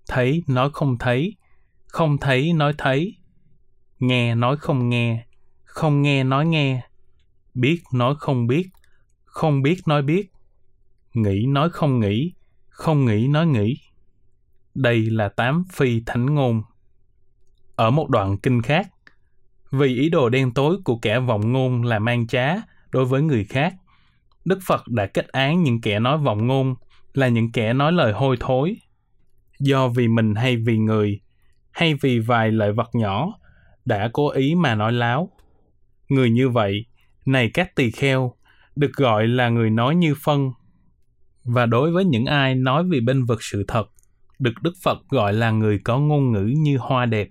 Thấy 0.09 0.43
nói 0.47 0.71
không 0.73 0.99
thấy, 0.99 1.37
không 1.87 2.19
thấy 2.19 2.53
nói 2.53 2.75
thấy, 2.79 3.17
nghe 3.99 4.35
nói 4.35 4.57
không 4.57 4.89
nghe, 4.89 5.27
không 5.65 6.03
nghe 6.03 6.25
nói 6.25 6.47
nghe, 6.47 6.83
biết 7.55 7.83
nói 7.93 8.15
không 8.19 8.47
biết, 8.47 8.69
không 9.25 9.63
biết 9.63 9.81
nói 9.87 10.03
biết, 10.03 10.33
nghĩ 11.15 11.47
nói 11.47 11.71
không 11.71 12.01
nghĩ, 12.01 12.33
không 12.69 13.05
nghĩ 13.05 13.29
nói 13.29 13.47
nghĩ. 13.47 13.77
Đây 14.75 15.01
là 15.01 15.29
tám 15.29 15.65
phi 15.73 16.03
thánh 16.07 16.35
ngôn. 16.35 16.63
Ở 17.77 17.91
một 17.91 18.09
đoạn 18.11 18.39
kinh 18.39 18.63
khác, 18.63 18.89
vì 19.71 19.97
ý 19.97 20.09
đồ 20.09 20.29
đen 20.29 20.55
tối 20.55 20.77
của 20.85 20.99
kẻ 20.99 21.21
vọng 21.21 21.53
ngôn 21.53 21.83
là 21.83 21.99
mang 21.99 22.27
trá 22.27 22.55
đối 22.91 23.05
với 23.05 23.23
người 23.23 23.45
khác, 23.45 23.75
Đức 24.45 24.59
Phật 24.67 24.89
đã 24.89 25.07
kết 25.07 25.29
án 25.29 25.63
những 25.63 25.81
kẻ 25.81 25.99
nói 25.99 26.19
vọng 26.19 26.47
ngôn 26.47 26.75
là 27.15 27.29
những 27.29 27.53
kẻ 27.53 27.73
nói 27.73 27.93
lời 27.93 28.13
hôi 28.13 28.37
thối. 28.41 28.77
Do 29.61 29.89
vì 29.89 30.09
mình 30.09 30.35
hay 30.35 30.57
vì 30.57 30.79
người, 30.79 31.21
hay 31.71 31.95
vì 31.95 32.19
vài 32.19 32.53
lợi 32.53 32.73
vật 32.73 32.89
nhỏ, 32.93 33.33
đã 33.85 34.11
cố 34.13 34.31
ý 34.31 34.55
mà 34.55 34.75
nói 34.75 34.93
láo. 34.93 35.31
Người 36.09 36.31
như 36.31 36.49
vậy, 36.49 36.87
này 37.27 37.51
các 37.55 37.77
tỳ 37.77 37.91
kheo, 37.91 38.35
được 38.77 38.93
gọi 38.93 39.29
là 39.29 39.49
người 39.49 39.71
nói 39.71 39.95
như 39.95 40.15
phân. 40.23 40.51
Và 41.45 41.67
đối 41.67 41.93
với 41.93 42.05
những 42.05 42.25
ai 42.25 42.55
nói 42.55 42.85
vì 42.85 43.01
bên 43.01 43.25
vực 43.25 43.43
sự 43.43 43.65
thật, 43.69 43.85
được 44.39 44.55
Đức 44.63 44.73
Phật 44.83 44.99
gọi 45.09 45.33
là 45.33 45.51
người 45.51 45.79
có 45.85 45.99
ngôn 45.99 46.33
ngữ 46.33 46.53
như 46.57 46.79
hoa 46.79 47.07
đẹp. 47.07 47.29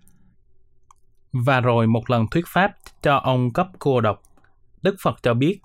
Và 1.32 1.62
rồi 1.62 1.88
một 1.88 2.10
lần 2.10 2.28
thuyết 2.32 2.46
pháp 2.48 2.72
cho 3.02 3.18
ông 3.18 3.54
cấp 3.54 3.68
cô 3.80 4.02
độc, 4.02 4.22
Đức 4.82 4.96
Phật 5.04 5.24
cho 5.24 5.34
biết, 5.34 5.60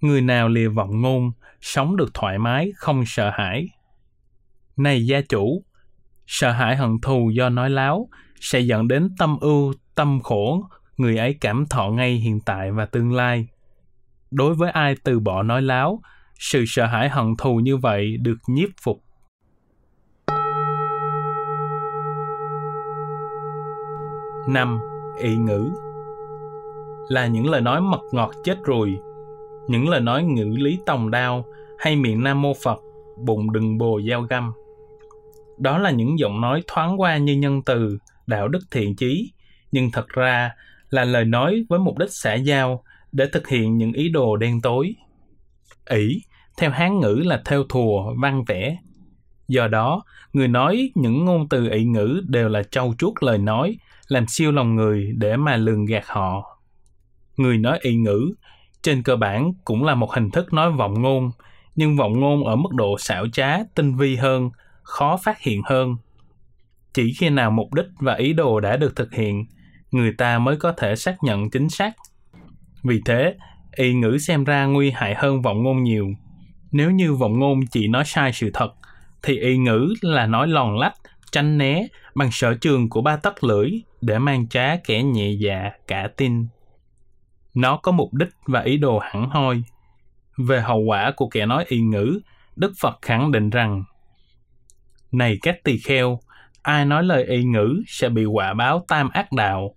người 0.00 0.20
nào 0.20 0.48
lìa 0.48 0.68
vọng 0.68 1.00
ngôn, 1.00 1.32
sống 1.60 1.96
được 1.96 2.14
thoải 2.14 2.38
mái, 2.38 2.72
không 2.76 3.04
sợ 3.06 3.30
hãi. 3.30 3.68
Này 4.76 5.06
gia 5.06 5.20
chủ, 5.20 5.64
sợ 6.26 6.50
hãi 6.50 6.76
hận 6.76 7.00
thù 7.02 7.30
do 7.30 7.48
nói 7.48 7.70
láo 7.70 8.08
sẽ 8.40 8.60
dẫn 8.60 8.88
đến 8.88 9.08
tâm 9.18 9.36
ưu, 9.40 9.72
tâm 9.94 10.20
khổ, 10.22 10.68
người 10.96 11.16
ấy 11.16 11.36
cảm 11.40 11.66
thọ 11.66 11.90
ngay 11.90 12.14
hiện 12.14 12.40
tại 12.40 12.72
và 12.72 12.86
tương 12.86 13.12
lai. 13.12 13.48
Đối 14.30 14.54
với 14.54 14.70
ai 14.70 14.94
từ 15.04 15.20
bỏ 15.20 15.42
nói 15.42 15.62
láo, 15.62 16.00
sự 16.38 16.64
sợ 16.66 16.86
hãi 16.86 17.08
hận 17.08 17.36
thù 17.38 17.60
như 17.60 17.76
vậy 17.76 18.16
được 18.16 18.38
nhiếp 18.46 18.68
phục. 18.82 19.02
năm 24.48 24.78
ị 25.18 25.36
ngữ 25.36 25.70
là 27.08 27.26
những 27.26 27.50
lời 27.50 27.60
nói 27.60 27.80
mật 27.80 28.00
ngọt 28.12 28.30
chết 28.44 28.58
rồi 28.64 29.00
những 29.68 29.88
lời 29.88 30.00
nói 30.00 30.24
ngữ 30.24 30.56
lý 30.58 30.78
tòng 30.86 31.10
đao 31.10 31.44
hay 31.78 31.96
miệng 31.96 32.22
nam 32.22 32.42
mô 32.42 32.52
phật 32.64 32.80
bụng 33.24 33.52
đừng 33.52 33.78
bồ 33.78 34.00
dao 34.10 34.22
găm. 34.22 34.52
Đó 35.58 35.78
là 35.78 35.90
những 35.90 36.18
giọng 36.18 36.40
nói 36.40 36.62
thoáng 36.66 37.00
qua 37.00 37.16
như 37.16 37.36
nhân 37.36 37.62
từ 37.62 37.98
đạo 38.26 38.48
đức 38.48 38.60
thiện 38.70 38.96
chí 38.96 39.32
nhưng 39.72 39.90
thật 39.90 40.08
ra 40.08 40.50
là 40.90 41.04
lời 41.04 41.24
nói 41.24 41.64
với 41.68 41.78
mục 41.78 41.98
đích 41.98 42.10
xã 42.10 42.34
giao 42.34 42.82
để 43.12 43.26
thực 43.32 43.48
hiện 43.48 43.76
những 43.76 43.92
ý 43.92 44.08
đồ 44.08 44.36
đen 44.36 44.60
tối. 44.60 44.94
Ỷ 45.90 46.22
theo 46.58 46.70
hán 46.70 47.00
ngữ 47.00 47.22
là 47.24 47.42
theo 47.44 47.64
thùa 47.68 48.14
văn 48.22 48.44
vẽ. 48.44 48.76
Do 49.48 49.68
đó 49.68 50.02
người 50.32 50.48
nói 50.48 50.90
những 50.94 51.24
ngôn 51.24 51.48
từ 51.48 51.68
ỷ 51.68 51.84
ngữ 51.84 52.20
đều 52.28 52.48
là 52.48 52.62
trau 52.62 52.94
chuốt 52.98 53.12
lời 53.20 53.38
nói 53.38 53.76
làm 54.08 54.24
siêu 54.28 54.52
lòng 54.52 54.74
người 54.74 55.12
để 55.16 55.36
mà 55.36 55.56
lường 55.56 55.84
gạt 55.84 56.06
họ. 56.06 56.60
Người 57.36 57.58
nói 57.58 57.78
ỷ 57.82 57.96
ngữ, 57.96 58.32
trên 58.86 59.02
cơ 59.02 59.16
bản 59.16 59.52
cũng 59.64 59.84
là 59.84 59.94
một 59.94 60.12
hình 60.12 60.30
thức 60.30 60.52
nói 60.52 60.72
vọng 60.72 61.02
ngôn, 61.02 61.30
nhưng 61.76 61.96
vọng 61.96 62.20
ngôn 62.20 62.44
ở 62.44 62.56
mức 62.56 62.68
độ 62.72 62.98
xảo 62.98 63.28
trá, 63.28 63.58
tinh 63.74 63.96
vi 63.96 64.16
hơn, 64.16 64.50
khó 64.82 65.16
phát 65.16 65.40
hiện 65.40 65.62
hơn. 65.64 65.96
Chỉ 66.94 67.12
khi 67.18 67.28
nào 67.28 67.50
mục 67.50 67.74
đích 67.74 67.86
và 68.00 68.14
ý 68.14 68.32
đồ 68.32 68.60
đã 68.60 68.76
được 68.76 68.96
thực 68.96 69.14
hiện, 69.14 69.46
người 69.90 70.12
ta 70.18 70.38
mới 70.38 70.56
có 70.56 70.72
thể 70.72 70.96
xác 70.96 71.16
nhận 71.22 71.50
chính 71.50 71.68
xác. 71.68 71.92
Vì 72.82 73.00
thế, 73.04 73.34
y 73.76 73.94
ngữ 73.94 74.18
xem 74.18 74.44
ra 74.44 74.64
nguy 74.64 74.90
hại 74.90 75.14
hơn 75.14 75.42
vọng 75.42 75.62
ngôn 75.62 75.82
nhiều. 75.82 76.08
Nếu 76.72 76.90
như 76.90 77.14
vọng 77.14 77.38
ngôn 77.38 77.60
chỉ 77.70 77.88
nói 77.88 78.04
sai 78.04 78.32
sự 78.32 78.50
thật, 78.54 78.74
thì 79.22 79.38
y 79.38 79.56
ngữ 79.56 79.94
là 80.00 80.26
nói 80.26 80.48
lòn 80.48 80.78
lách, 80.78 80.94
tranh 81.32 81.58
né 81.58 81.86
bằng 82.14 82.28
sở 82.32 82.54
trường 82.54 82.88
của 82.88 83.02
ba 83.02 83.16
tấc 83.16 83.44
lưỡi 83.44 83.70
để 84.00 84.18
mang 84.18 84.48
trá 84.48 84.76
kẻ 84.76 85.02
nhẹ 85.02 85.30
dạ 85.30 85.70
cả 85.86 86.08
tin. 86.16 86.46
Nó 87.56 87.76
có 87.76 87.92
mục 87.92 88.14
đích 88.14 88.28
và 88.46 88.60
ý 88.60 88.76
đồ 88.76 88.98
hẳn 88.98 89.30
hoi. 89.30 89.62
Về 90.36 90.60
hậu 90.60 90.80
quả 90.80 91.12
của 91.16 91.28
kẻ 91.28 91.46
nói 91.46 91.64
y 91.68 91.80
ngữ, 91.80 92.20
Đức 92.56 92.72
Phật 92.80 92.98
khẳng 93.02 93.32
định 93.32 93.50
rằng 93.50 93.84
Này 95.12 95.38
các 95.42 95.64
tỳ 95.64 95.78
kheo, 95.78 96.18
ai 96.62 96.84
nói 96.84 97.04
lời 97.04 97.24
y 97.24 97.44
ngữ 97.44 97.82
sẽ 97.86 98.08
bị 98.08 98.24
quả 98.24 98.54
báo 98.54 98.84
tam 98.88 99.08
ác 99.08 99.32
đạo. 99.32 99.74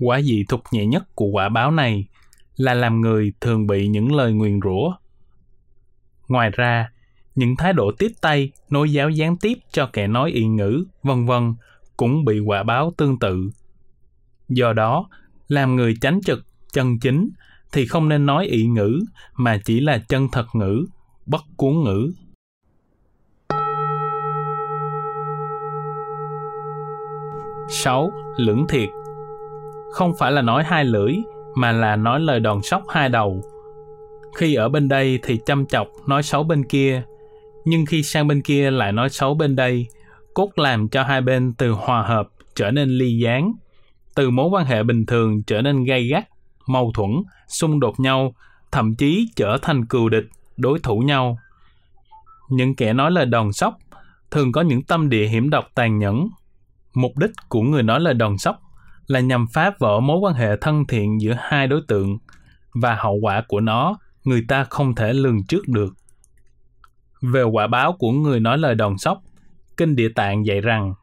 Quả 0.00 0.20
dị 0.20 0.44
thuộc 0.48 0.62
nhẹ 0.72 0.86
nhất 0.86 1.02
của 1.14 1.26
quả 1.26 1.48
báo 1.48 1.70
này 1.70 2.04
là 2.56 2.74
làm 2.74 3.00
người 3.00 3.32
thường 3.40 3.66
bị 3.66 3.88
những 3.88 4.14
lời 4.14 4.32
nguyền 4.32 4.60
rủa. 4.64 4.92
Ngoài 6.28 6.50
ra, 6.50 6.90
những 7.34 7.56
thái 7.56 7.72
độ 7.72 7.90
tiếp 7.98 8.12
tay, 8.20 8.52
nối 8.70 8.92
giáo 8.92 9.10
gián 9.10 9.36
tiếp 9.36 9.58
cho 9.72 9.90
kẻ 9.92 10.06
nói 10.06 10.30
y 10.30 10.46
ngữ, 10.46 10.84
vân 11.02 11.26
vân 11.26 11.54
cũng 11.96 12.24
bị 12.24 12.38
quả 12.38 12.62
báo 12.62 12.92
tương 12.96 13.18
tự. 13.18 13.50
Do 14.48 14.72
đó, 14.72 15.08
làm 15.48 15.76
người 15.76 15.94
chánh 16.00 16.20
trực, 16.22 16.47
chân 16.72 16.98
chính 16.98 17.30
thì 17.72 17.86
không 17.86 18.08
nên 18.08 18.26
nói 18.26 18.46
ị 18.46 18.66
ngữ 18.66 19.00
mà 19.36 19.58
chỉ 19.64 19.80
là 19.80 19.98
chân 19.98 20.28
thật 20.32 20.46
ngữ, 20.52 20.86
bất 21.26 21.40
cuốn 21.56 21.72
ngữ. 21.84 22.12
sáu 27.68 28.12
Lưỡng 28.36 28.66
thiệt 28.68 28.88
Không 29.92 30.12
phải 30.18 30.32
là 30.32 30.42
nói 30.42 30.64
hai 30.64 30.84
lưỡi, 30.84 31.14
mà 31.54 31.72
là 31.72 31.96
nói 31.96 32.20
lời 32.20 32.40
đòn 32.40 32.62
sóc 32.62 32.82
hai 32.88 33.08
đầu. 33.08 33.42
Khi 34.36 34.54
ở 34.54 34.68
bên 34.68 34.88
đây 34.88 35.18
thì 35.22 35.38
chăm 35.46 35.66
chọc 35.66 35.88
nói 36.06 36.22
xấu 36.22 36.42
bên 36.42 36.64
kia, 36.64 37.02
nhưng 37.64 37.86
khi 37.86 38.02
sang 38.02 38.28
bên 38.28 38.42
kia 38.42 38.70
lại 38.70 38.92
nói 38.92 39.08
xấu 39.10 39.34
bên 39.34 39.56
đây, 39.56 39.86
cốt 40.34 40.50
làm 40.56 40.88
cho 40.88 41.02
hai 41.02 41.20
bên 41.20 41.52
từ 41.58 41.70
hòa 41.70 42.02
hợp 42.02 42.28
trở 42.54 42.70
nên 42.70 42.88
ly 42.88 43.18
gián, 43.18 43.52
từ 44.14 44.30
mối 44.30 44.48
quan 44.48 44.66
hệ 44.66 44.82
bình 44.82 45.06
thường 45.06 45.42
trở 45.42 45.62
nên 45.62 45.84
gay 45.84 46.06
gắt, 46.06 46.28
mâu 46.68 46.92
thuẫn, 46.94 47.10
xung 47.48 47.80
đột 47.80 48.00
nhau, 48.00 48.34
thậm 48.72 48.94
chí 48.94 49.28
trở 49.36 49.58
thành 49.62 49.86
cừu 49.86 50.08
địch, 50.08 50.26
đối 50.56 50.78
thủ 50.78 50.98
nhau. 50.98 51.38
Những 52.48 52.74
kẻ 52.74 52.92
nói 52.92 53.10
lời 53.10 53.26
đòn 53.26 53.52
sóc 53.52 53.78
thường 54.30 54.52
có 54.52 54.60
những 54.60 54.82
tâm 54.82 55.08
địa 55.08 55.26
hiểm 55.26 55.50
độc 55.50 55.64
tàn 55.74 55.98
nhẫn. 55.98 56.28
Mục 56.94 57.12
đích 57.18 57.30
của 57.48 57.62
người 57.62 57.82
nói 57.82 58.00
lời 58.00 58.14
đòn 58.14 58.38
sóc 58.38 58.56
là 59.06 59.20
nhằm 59.20 59.46
phá 59.52 59.70
vỡ 59.78 60.00
mối 60.00 60.18
quan 60.18 60.34
hệ 60.34 60.56
thân 60.60 60.86
thiện 60.86 61.20
giữa 61.20 61.36
hai 61.38 61.66
đối 61.66 61.80
tượng 61.88 62.18
và 62.74 62.94
hậu 62.94 63.18
quả 63.22 63.44
của 63.48 63.60
nó 63.60 63.96
người 64.24 64.44
ta 64.48 64.64
không 64.64 64.94
thể 64.94 65.12
lường 65.12 65.46
trước 65.46 65.68
được. 65.68 65.94
Về 67.22 67.42
quả 67.42 67.66
báo 67.66 67.92
của 67.92 68.10
người 68.10 68.40
nói 68.40 68.58
lời 68.58 68.74
đòn 68.74 68.98
sóc, 68.98 69.22
Kinh 69.76 69.96
Địa 69.96 70.08
Tạng 70.14 70.46
dạy 70.46 70.60
rằng 70.60 70.94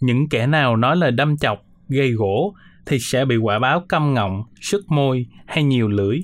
những 0.00 0.28
kẻ 0.28 0.46
nào 0.46 0.76
nói 0.76 0.96
lời 0.96 1.10
đâm 1.10 1.36
chọc, 1.36 1.58
gây 1.88 2.12
gỗ 2.12 2.54
thì 2.86 2.98
sẽ 3.00 3.24
bị 3.24 3.36
quả 3.36 3.58
báo 3.58 3.84
câm 3.88 4.14
ngọng, 4.14 4.42
sức 4.60 4.84
môi 4.88 5.26
hay 5.46 5.64
nhiều 5.64 5.88
lưỡi. 5.88 6.18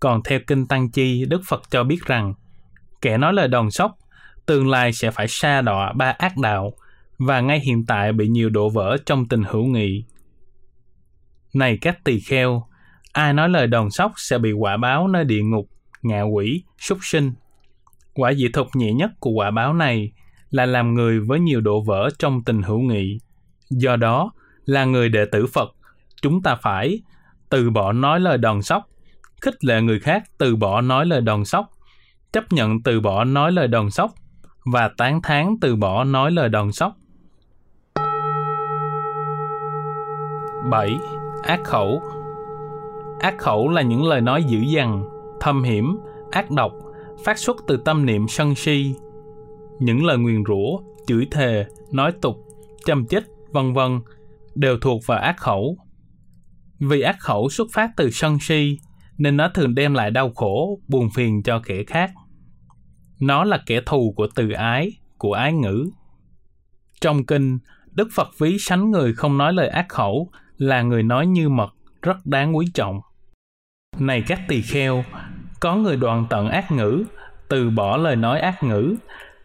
Còn 0.00 0.22
theo 0.22 0.40
Kinh 0.46 0.66
Tăng 0.66 0.90
Chi, 0.90 1.24
Đức 1.28 1.40
Phật 1.48 1.62
cho 1.70 1.84
biết 1.84 2.04
rằng 2.06 2.34
kẻ 3.00 3.18
nói 3.18 3.32
lời 3.32 3.48
đòn 3.48 3.70
sóc 3.70 3.92
tương 4.46 4.68
lai 4.68 4.92
sẽ 4.92 5.10
phải 5.10 5.28
xa 5.28 5.62
đọa 5.62 5.92
ba 5.92 6.10
ác 6.10 6.36
đạo 6.36 6.72
và 7.18 7.40
ngay 7.40 7.60
hiện 7.60 7.84
tại 7.86 8.12
bị 8.12 8.28
nhiều 8.28 8.50
đổ 8.50 8.68
vỡ 8.68 8.96
trong 9.06 9.28
tình 9.28 9.42
hữu 9.42 9.64
nghị. 9.64 10.04
Này 11.54 11.78
các 11.80 12.04
tỳ 12.04 12.20
kheo, 12.20 12.66
ai 13.12 13.32
nói 13.32 13.48
lời 13.48 13.66
đòn 13.66 13.90
sóc 13.90 14.12
sẽ 14.16 14.38
bị 14.38 14.52
quả 14.52 14.76
báo 14.76 15.08
nơi 15.08 15.24
địa 15.24 15.42
ngục, 15.42 15.68
ngạ 16.02 16.22
quỷ, 16.22 16.62
súc 16.78 16.98
sinh. 17.02 17.32
Quả 18.14 18.34
dị 18.34 18.48
thục 18.48 18.66
nhẹ 18.74 18.92
nhất 18.92 19.10
của 19.20 19.30
quả 19.30 19.50
báo 19.50 19.74
này 19.74 20.12
là 20.50 20.66
làm 20.66 20.94
người 20.94 21.20
với 21.20 21.40
nhiều 21.40 21.60
độ 21.60 21.80
vỡ 21.80 22.08
trong 22.18 22.44
tình 22.44 22.62
hữu 22.62 22.80
nghị. 22.80 23.18
Do 23.70 23.96
đó, 23.96 24.32
là 24.66 24.84
người 24.84 25.08
đệ 25.08 25.24
tử 25.32 25.46
Phật, 25.46 25.74
chúng 26.22 26.42
ta 26.42 26.54
phải 26.54 27.02
từ 27.50 27.70
bỏ 27.70 27.92
nói 27.92 28.20
lời 28.20 28.38
đòn 28.38 28.62
sóc, 28.62 28.82
khích 29.40 29.64
lệ 29.64 29.80
người 29.80 30.00
khác 30.00 30.22
từ 30.38 30.56
bỏ 30.56 30.80
nói 30.80 31.06
lời 31.06 31.20
đòn 31.20 31.44
sóc, 31.44 31.66
chấp 32.32 32.52
nhận 32.52 32.82
từ 32.82 33.00
bỏ 33.00 33.24
nói 33.24 33.52
lời 33.52 33.68
đòn 33.68 33.90
sóc 33.90 34.10
và 34.64 34.90
tán 34.96 35.22
thán 35.22 35.56
từ 35.60 35.76
bỏ 35.76 36.04
nói 36.04 36.30
lời 36.30 36.48
đòn 36.48 36.72
sóc. 36.72 36.92
7. 40.70 40.98
Ác 41.42 41.60
khẩu 41.64 42.02
Ác 43.20 43.38
khẩu 43.38 43.68
là 43.68 43.82
những 43.82 44.04
lời 44.04 44.20
nói 44.20 44.44
dữ 44.44 44.58
dằn, 44.58 45.04
thâm 45.40 45.62
hiểm, 45.62 45.98
ác 46.30 46.50
độc, 46.50 46.72
phát 47.24 47.38
xuất 47.38 47.56
từ 47.66 47.76
tâm 47.76 48.06
niệm 48.06 48.28
sân 48.28 48.54
si. 48.54 48.94
Những 49.78 50.04
lời 50.04 50.18
nguyền 50.18 50.44
rủa, 50.44 50.78
chửi 51.06 51.26
thề, 51.30 51.66
nói 51.90 52.12
tục, 52.20 52.36
châm 52.84 53.06
chích, 53.06 53.24
vân 53.52 53.72
vân 53.72 54.00
đều 54.54 54.78
thuộc 54.78 55.02
vào 55.06 55.18
ác 55.18 55.36
khẩu. 55.36 55.78
Vì 56.78 57.00
ác 57.00 57.16
khẩu 57.18 57.48
xuất 57.48 57.68
phát 57.72 57.90
từ 57.96 58.10
sân 58.10 58.38
si, 58.40 58.78
nên 59.18 59.36
nó 59.36 59.48
thường 59.48 59.74
đem 59.74 59.94
lại 59.94 60.10
đau 60.10 60.30
khổ, 60.34 60.80
buồn 60.88 61.08
phiền 61.14 61.42
cho 61.42 61.58
kẻ 61.58 61.84
khác. 61.86 62.12
Nó 63.20 63.44
là 63.44 63.58
kẻ 63.66 63.80
thù 63.86 64.14
của 64.16 64.26
từ 64.34 64.50
ái, 64.50 64.92
của 65.18 65.32
ái 65.32 65.52
ngữ. 65.52 65.90
Trong 67.00 67.26
kinh, 67.26 67.58
Đức 67.92 68.08
Phật 68.14 68.28
ví 68.38 68.56
sánh 68.58 68.90
người 68.90 69.14
không 69.14 69.38
nói 69.38 69.52
lời 69.52 69.68
ác 69.68 69.88
khẩu 69.88 70.30
là 70.56 70.82
người 70.82 71.02
nói 71.02 71.26
như 71.26 71.48
mật, 71.48 71.74
rất 72.02 72.26
đáng 72.26 72.56
quý 72.56 72.66
trọng. 72.74 73.00
Này 73.98 74.22
các 74.26 74.40
tỳ 74.48 74.62
kheo, 74.62 75.04
có 75.60 75.76
người 75.76 75.96
đoạn 75.96 76.26
tận 76.30 76.48
ác 76.48 76.72
ngữ, 76.72 77.04
từ 77.48 77.70
bỏ 77.70 77.96
lời 77.96 78.16
nói 78.16 78.40
ác 78.40 78.62
ngữ, 78.62 78.94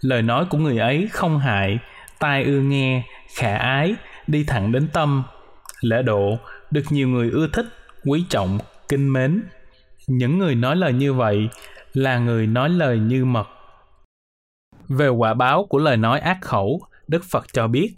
lời 0.02 0.22
nói 0.22 0.46
của 0.46 0.58
người 0.58 0.78
ấy 0.78 1.08
không 1.12 1.40
hại, 1.40 1.80
tai 2.20 2.44
ưa 2.44 2.62
nghe, 2.62 3.04
khả 3.36 3.58
ái, 3.58 3.96
đi 4.32 4.44
thẳng 4.44 4.72
đến 4.72 4.88
tâm. 4.94 5.24
Lễ 5.82 6.02
độ 6.02 6.38
được 6.72 6.84
nhiều 6.90 7.08
người 7.08 7.30
ưa 7.30 7.48
thích, 7.54 7.66
quý 8.06 8.26
trọng, 8.30 8.58
kinh 8.90 9.14
mến. 9.14 9.44
Những 10.08 10.40
người 10.40 10.56
nói 10.56 10.76
lời 10.76 10.94
như 10.94 11.14
vậy 11.14 11.50
là 11.94 12.20
người 12.20 12.48
nói 12.48 12.70
lời 12.70 13.00
như 13.00 13.26
mật. 13.26 13.48
Về 14.88 15.08
quả 15.08 15.34
báo 15.34 15.66
của 15.70 15.78
lời 15.78 15.98
nói 15.98 16.20
ác 16.20 16.38
khẩu, 16.42 16.82
Đức 17.08 17.24
Phật 17.32 17.46
cho 17.54 17.68
biết, 17.68 17.94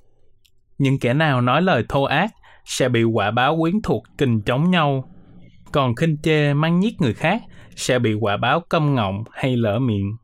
những 0.77 0.99
kẻ 0.99 1.13
nào 1.13 1.41
nói 1.41 1.61
lời 1.61 1.85
thô 1.89 2.03
ác 2.03 2.31
sẽ 2.65 2.89
bị 2.89 3.03
quả 3.03 3.31
báo 3.31 3.57
quyến 3.59 3.81
thuộc 3.83 4.03
kình 4.17 4.41
chống 4.41 4.71
nhau. 4.71 5.11
Còn 5.71 5.95
khinh 5.95 6.17
chê 6.23 6.53
mang 6.53 6.79
nhiếc 6.79 7.01
người 7.01 7.13
khác 7.13 7.41
sẽ 7.75 7.99
bị 7.99 8.13
quả 8.13 8.37
báo 8.37 8.59
câm 8.69 8.95
ngọng 8.95 9.23
hay 9.31 9.57
lỡ 9.57 9.79
miệng. 9.79 10.17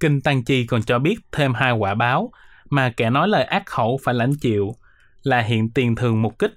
Kinh 0.00 0.20
Tăng 0.20 0.44
Chi 0.44 0.66
còn 0.66 0.82
cho 0.82 0.98
biết 0.98 1.14
thêm 1.32 1.54
hai 1.54 1.72
quả 1.72 1.94
báo 1.94 2.30
mà 2.70 2.92
kẻ 2.96 3.10
nói 3.10 3.28
lời 3.28 3.44
ác 3.44 3.66
khẩu 3.66 3.98
phải 4.04 4.14
lãnh 4.14 4.34
chịu 4.34 4.74
là 5.22 5.40
hiện 5.40 5.70
tiền 5.70 5.96
thường 5.96 6.22
mục 6.22 6.38
kích, 6.38 6.54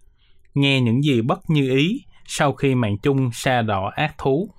nghe 0.54 0.82
những 0.82 1.04
gì 1.04 1.22
bất 1.22 1.40
như 1.50 1.70
ý 1.70 2.06
sau 2.26 2.54
khi 2.54 2.76
mạng 2.76 2.98
chung 2.98 3.30
sa 3.34 3.62
đỏ 3.62 3.92
ác 3.96 4.18
thú. 4.18 4.50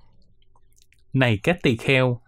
Này 1.12 1.38
các 1.42 1.62
tỳ 1.62 1.76
kheo, 1.76 2.20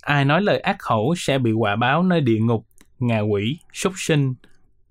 ai 0.00 0.24
nói 0.24 0.42
lời 0.42 0.60
ác 0.60 0.76
khẩu 0.78 1.14
sẽ 1.18 1.38
bị 1.38 1.52
quả 1.52 1.76
báo 1.76 2.02
nơi 2.02 2.20
địa 2.20 2.38
ngục, 2.38 2.66
ngạ 2.98 3.20
quỷ, 3.20 3.58
súc 3.72 3.92
sinh, 3.96 4.34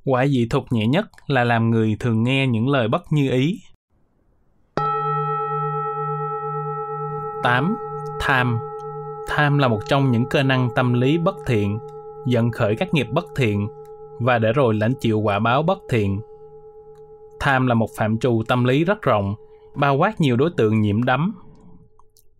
Quả 0.06 0.28
dị 0.28 0.48
thục 0.50 0.66
nhẹ 0.72 0.88
nhất 0.88 1.06
là 1.28 1.44
làm 1.44 1.70
người 1.70 1.96
thường 2.00 2.24
nghe 2.24 2.48
những 2.48 2.70
lời 2.70 2.88
bất 2.88 3.02
như 3.12 3.32
ý. 3.32 3.62
8. 7.44 7.76
Tham 8.20 8.60
Tham 9.30 9.58
là 9.58 9.68
một 9.68 9.80
trong 9.88 10.12
những 10.12 10.26
cơ 10.30 10.44
năng 10.44 10.70
tâm 10.76 10.94
lý 10.94 11.18
bất 11.18 11.36
thiện, 11.48 11.80
dẫn 12.28 12.52
khởi 12.52 12.76
các 12.76 12.94
nghiệp 12.94 13.08
bất 13.12 13.26
thiện 13.36 13.68
và 14.20 14.40
để 14.40 14.54
rồi 14.54 14.74
lãnh 14.74 14.94
chịu 15.00 15.20
quả 15.20 15.40
báo 15.40 15.64
bất 15.64 15.80
thiện. 15.90 16.22
Tham 17.40 17.68
là 17.68 17.74
một 17.74 17.90
phạm 17.98 18.20
trù 18.20 18.44
tâm 18.48 18.64
lý 18.64 18.84
rất 18.84 19.02
rộng, 19.02 19.36
bao 19.76 19.96
quát 19.96 20.22
nhiều 20.22 20.36
đối 20.36 20.50
tượng 20.58 20.82
nhiễm 20.82 21.04
đắm. 21.04 21.34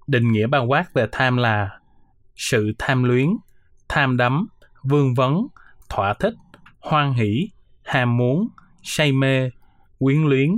Định 0.08 0.32
nghĩa 0.32 0.48
bao 0.48 0.66
quát 0.66 0.94
về 0.94 1.08
tham 1.12 1.38
là 1.38 1.70
sự 2.36 2.72
tham 2.78 3.04
luyến, 3.04 3.30
tham 3.90 4.18
đắm, 4.18 4.48
vương 4.84 5.14
vấn, 5.14 5.48
thỏa 5.90 6.14
thích, 6.14 6.34
hoan 6.80 7.14
hỷ, 7.14 7.50
ham 7.84 8.18
muốn, 8.18 8.48
say 8.84 9.12
mê, 9.12 9.50
quyến 10.00 10.24
luyến, 10.24 10.50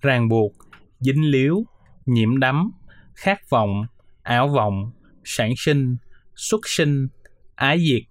ràng 0.00 0.28
buộc, 0.28 0.52
dính 0.98 1.30
líu, 1.30 1.64
nhiễm 2.06 2.38
đắm, 2.38 2.70
khát 3.14 3.50
vọng, 3.50 3.82
ảo 4.22 4.48
vọng, 4.48 4.90
sản 5.24 5.52
sinh, 5.56 5.96
xuất 6.34 6.60
sinh, 6.64 7.08
ái 7.54 7.78
diệt, 7.78 8.02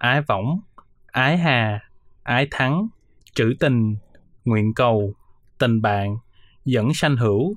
ái 0.00 0.22
võng, 0.28 0.60
ái 1.06 1.38
hà, 1.38 1.80
ái 2.22 2.48
thắng, 2.50 2.88
trữ 3.34 3.54
tình, 3.60 3.96
nguyện 4.44 4.74
cầu, 4.74 5.14
tình 5.58 5.82
bạn, 5.82 6.16
dẫn 6.64 6.94
sanh 6.94 7.16
hữu, 7.16 7.54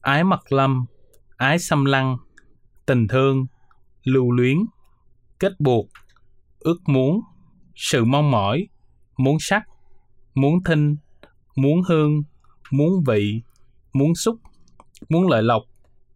ái 0.00 0.24
mật 0.24 0.52
lâm, 0.52 0.84
ái 1.36 1.58
xâm 1.58 1.84
lăng, 1.84 2.16
tình 2.86 3.08
thương, 3.08 3.46
lưu 4.04 4.30
luyến, 4.30 4.58
kết 5.38 5.52
buộc, 5.60 5.86
ước 6.58 6.78
muốn, 6.86 7.20
sự 7.74 8.04
mong 8.04 8.30
mỏi, 8.30 8.66
muốn 9.16 9.36
sắc, 9.40 9.62
muốn 10.34 10.64
thinh, 10.64 10.96
muốn 11.56 11.82
hương, 11.88 12.22
muốn 12.70 12.92
vị, 13.06 13.42
muốn 13.92 14.14
xúc, 14.14 14.36
muốn 15.08 15.28
lợi 15.28 15.42
lộc, 15.42 15.62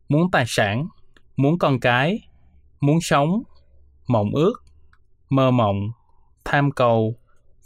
muốn 0.08 0.30
tài 0.30 0.44
sản, 0.46 0.86
muốn 1.36 1.58
con 1.58 1.80
cái, 1.80 2.18
muốn 2.80 2.98
sống, 3.00 3.42
mộng 4.08 4.34
ước, 4.34 4.65
mơ 5.28 5.50
mộng, 5.50 5.90
tham 6.44 6.70
cầu, 6.70 7.14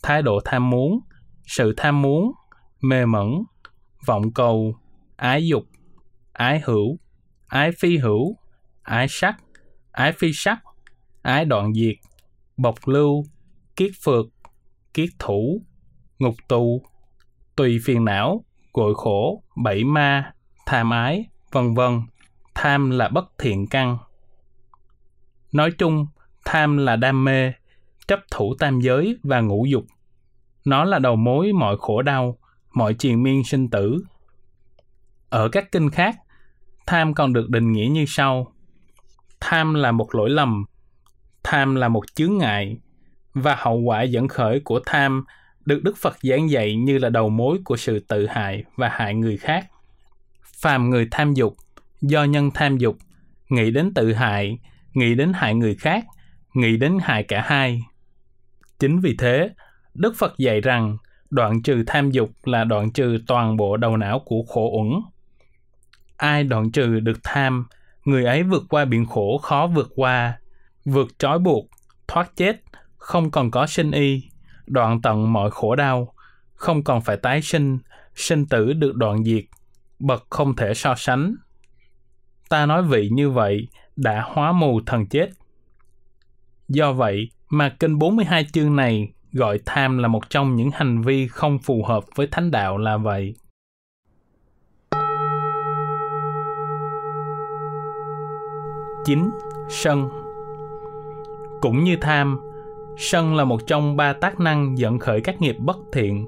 thái 0.02 0.22
độ 0.22 0.40
tham 0.44 0.70
muốn, 0.70 1.00
sự 1.46 1.74
tham 1.76 2.02
muốn, 2.02 2.32
mê 2.80 3.06
mẩn, 3.06 3.42
vọng 4.06 4.32
cầu, 4.32 4.74
ái 5.16 5.46
dục, 5.46 5.64
ái 6.32 6.60
hữu, 6.64 6.98
ái 7.46 7.70
phi 7.78 7.98
hữu, 7.98 8.36
ái 8.82 9.06
sắc, 9.08 9.36
ái 9.92 10.12
phi 10.12 10.32
sắc, 10.32 10.58
ái 11.22 11.44
đoạn 11.44 11.74
diệt, 11.74 11.96
bộc 12.56 12.74
lưu, 12.86 13.24
kiết 13.76 13.90
phược, 14.04 14.26
kiết 14.94 15.08
thủ, 15.18 15.62
ngục 16.18 16.34
tù, 16.48 16.82
tùy 17.56 17.78
phiền 17.84 18.04
não, 18.04 18.44
gội 18.72 18.94
khổ, 18.96 19.42
bảy 19.56 19.84
ma, 19.84 20.32
tham 20.66 20.90
ái, 20.90 21.28
vân 21.52 21.74
vân. 21.74 22.02
Tham 22.54 22.90
là 22.90 23.08
bất 23.08 23.24
thiện 23.38 23.66
căn. 23.66 23.98
Nói 25.52 25.70
chung, 25.78 26.06
tham 26.44 26.76
là 26.76 26.96
đam 26.96 27.24
mê, 27.24 27.53
chấp 28.09 28.20
thủ 28.31 28.55
tam 28.59 28.81
giới 28.81 29.18
và 29.22 29.40
ngũ 29.40 29.66
dục. 29.66 29.85
Nó 30.64 30.85
là 30.85 30.98
đầu 30.98 31.16
mối 31.16 31.53
mọi 31.53 31.76
khổ 31.79 32.03
đau, 32.03 32.38
mọi 32.74 32.94
triền 32.94 33.22
miên 33.22 33.44
sinh 33.44 33.70
tử. 33.70 34.05
Ở 35.29 35.48
các 35.48 35.72
kinh 35.72 35.90
khác, 35.90 36.16
tham 36.87 37.14
còn 37.14 37.33
được 37.33 37.50
định 37.50 37.72
nghĩa 37.72 37.88
như 37.92 38.05
sau. 38.09 38.53
Tham 39.40 39.74
là 39.74 39.92
một 39.92 40.14
lỗi 40.14 40.31
lầm, 40.31 40.64
tham 41.42 41.74
là 41.74 41.88
một 41.88 42.03
chướng 42.14 42.38
ngại, 42.38 42.76
và 43.35 43.57
hậu 43.59 43.79
quả 43.79 44.03
dẫn 44.03 44.29
khởi 44.29 44.61
của 44.61 44.81
tham 44.87 45.24
được 45.64 45.83
Đức 45.83 45.96
Phật 45.96 46.16
giảng 46.22 46.50
dạy 46.50 46.76
như 46.76 46.98
là 46.98 47.09
đầu 47.09 47.29
mối 47.29 47.59
của 47.64 47.76
sự 47.76 48.00
tự 48.09 48.26
hại 48.26 48.64
và 48.76 48.88
hại 48.88 49.14
người 49.14 49.37
khác. 49.37 49.66
Phàm 50.42 50.90
người 50.90 51.09
tham 51.11 51.35
dục, 51.35 51.57
do 52.00 52.24
nhân 52.24 52.50
tham 52.55 52.79
dục, 52.79 52.96
nghĩ 53.48 53.70
đến 53.70 53.94
tự 53.94 54.12
hại, 54.12 54.59
nghĩ 54.94 55.14
đến 55.14 55.33
hại 55.35 55.55
người 55.55 55.74
khác, 55.74 56.05
nghĩ 56.54 56.76
đến 56.76 56.98
hại 57.02 57.22
cả 57.22 57.42
hai. 57.46 57.82
Chính 58.78 59.00
vì 59.00 59.16
thế, 59.18 59.50
Đức 59.94 60.14
Phật 60.18 60.38
dạy 60.38 60.60
rằng 60.60 60.96
đoạn 61.30 61.62
trừ 61.62 61.84
tham 61.86 62.10
dục 62.10 62.30
là 62.44 62.64
đoạn 62.64 62.92
trừ 62.92 63.18
toàn 63.26 63.56
bộ 63.56 63.76
đầu 63.76 63.96
não 63.96 64.22
của 64.24 64.42
khổ 64.48 64.70
uẩn. 64.78 65.02
Ai 66.16 66.44
đoạn 66.44 66.70
trừ 66.72 67.00
được 67.00 67.18
tham, 67.22 67.66
người 68.04 68.24
ấy 68.24 68.42
vượt 68.42 68.62
qua 68.68 68.84
biển 68.84 69.06
khổ 69.06 69.38
khó 69.38 69.66
vượt 69.66 69.92
qua, 69.94 70.38
vượt 70.84 71.18
trói 71.18 71.38
buộc, 71.38 71.66
thoát 72.08 72.36
chết, 72.36 72.62
không 72.96 73.30
còn 73.30 73.50
có 73.50 73.66
sinh 73.66 73.90
y, 73.90 74.22
đoạn 74.66 75.02
tận 75.02 75.32
mọi 75.32 75.50
khổ 75.50 75.76
đau, 75.76 76.14
không 76.54 76.84
còn 76.84 77.00
phải 77.00 77.16
tái 77.16 77.42
sinh, 77.42 77.78
sinh 78.14 78.46
tử 78.46 78.72
được 78.72 78.94
đoạn 78.94 79.24
diệt, 79.24 79.44
bậc 79.98 80.26
không 80.30 80.56
thể 80.56 80.74
so 80.74 80.94
sánh. 80.94 81.34
Ta 82.48 82.66
nói 82.66 82.82
vị 82.82 83.08
như 83.12 83.30
vậy 83.30 83.68
đã 83.96 84.24
hóa 84.26 84.52
mù 84.52 84.80
thần 84.86 85.06
chết. 85.06 85.30
Do 86.72 86.92
vậy 86.92 87.28
mà 87.48 87.76
kinh 87.80 87.98
42 87.98 88.44
chương 88.52 88.76
này 88.76 89.12
gọi 89.33 89.61
tham 89.66 89.98
là 89.98 90.09
một 90.09 90.30
trong 90.30 90.56
những 90.56 90.70
hành 90.70 91.02
vi 91.02 91.28
không 91.28 91.59
phù 91.59 91.85
hợp 91.85 92.04
với 92.14 92.26
thánh 92.26 92.50
đạo 92.50 92.78
là 92.78 92.96
vậy. 92.96 93.35
Chín, 99.04 99.30
sân 99.68 100.09
Cũng 101.61 101.85
như 101.85 101.96
tham, 102.00 102.40
sân 102.98 103.37
là 103.37 103.44
một 103.44 103.66
trong 103.66 103.96
ba 103.96 104.12
tác 104.12 104.40
năng 104.40 104.78
dẫn 104.78 104.98
khởi 104.98 105.20
các 105.20 105.40
nghiệp 105.40 105.56
bất 105.59 105.76
thiện. 105.92 106.26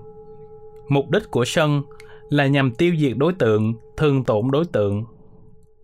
Mục 0.88 1.10
đích 1.10 1.30
của 1.30 1.44
sân 1.44 1.82
là 2.28 2.46
nhằm 2.46 2.74
tiêu 2.74 2.94
diệt 2.98 3.16
đối 3.16 3.32
tượng, 3.32 3.74
thương 3.96 4.24
tổn 4.24 4.50
đối 4.50 4.64
tượng. 4.64 5.04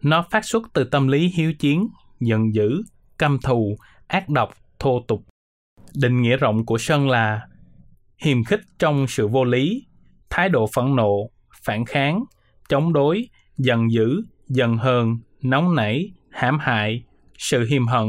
Nó 0.02 0.24
phát 0.30 0.44
xuất 0.44 0.62
từ 0.72 0.84
tâm 0.84 1.08
lý 1.08 1.32
hiếu 1.36 1.52
chiến, 1.58 1.88
giận 2.20 2.54
dữ, 2.54 2.82
căm 3.18 3.38
thù, 3.44 3.76
ác 4.08 4.28
độc, 4.28 4.54
thô 4.78 5.00
tục. 5.08 5.24
Định 5.94 6.22
nghĩa 6.22 6.36
rộng 6.36 6.66
của 6.66 6.78
sân 6.78 7.08
là 7.08 7.40
hiềm 8.22 8.44
khích 8.44 8.60
trong 8.78 9.06
sự 9.08 9.28
vô 9.28 9.44
lý, 9.44 9.86
thái 10.30 10.48
độ 10.48 10.66
phẫn 10.74 10.96
nộ, 10.96 11.30
phản 11.62 11.84
kháng, 11.84 12.24
chống 12.68 12.92
đối, 12.92 13.28
giận 13.58 13.90
dữ, 13.90 14.22
giận 14.48 14.76
hờn, 14.76 15.18
nóng 15.42 15.74
nảy, 15.74 16.10
hãm 16.30 16.58
hại, 16.58 17.02
sự 17.38 17.66
hiềm 17.70 17.86
hận, 17.86 18.06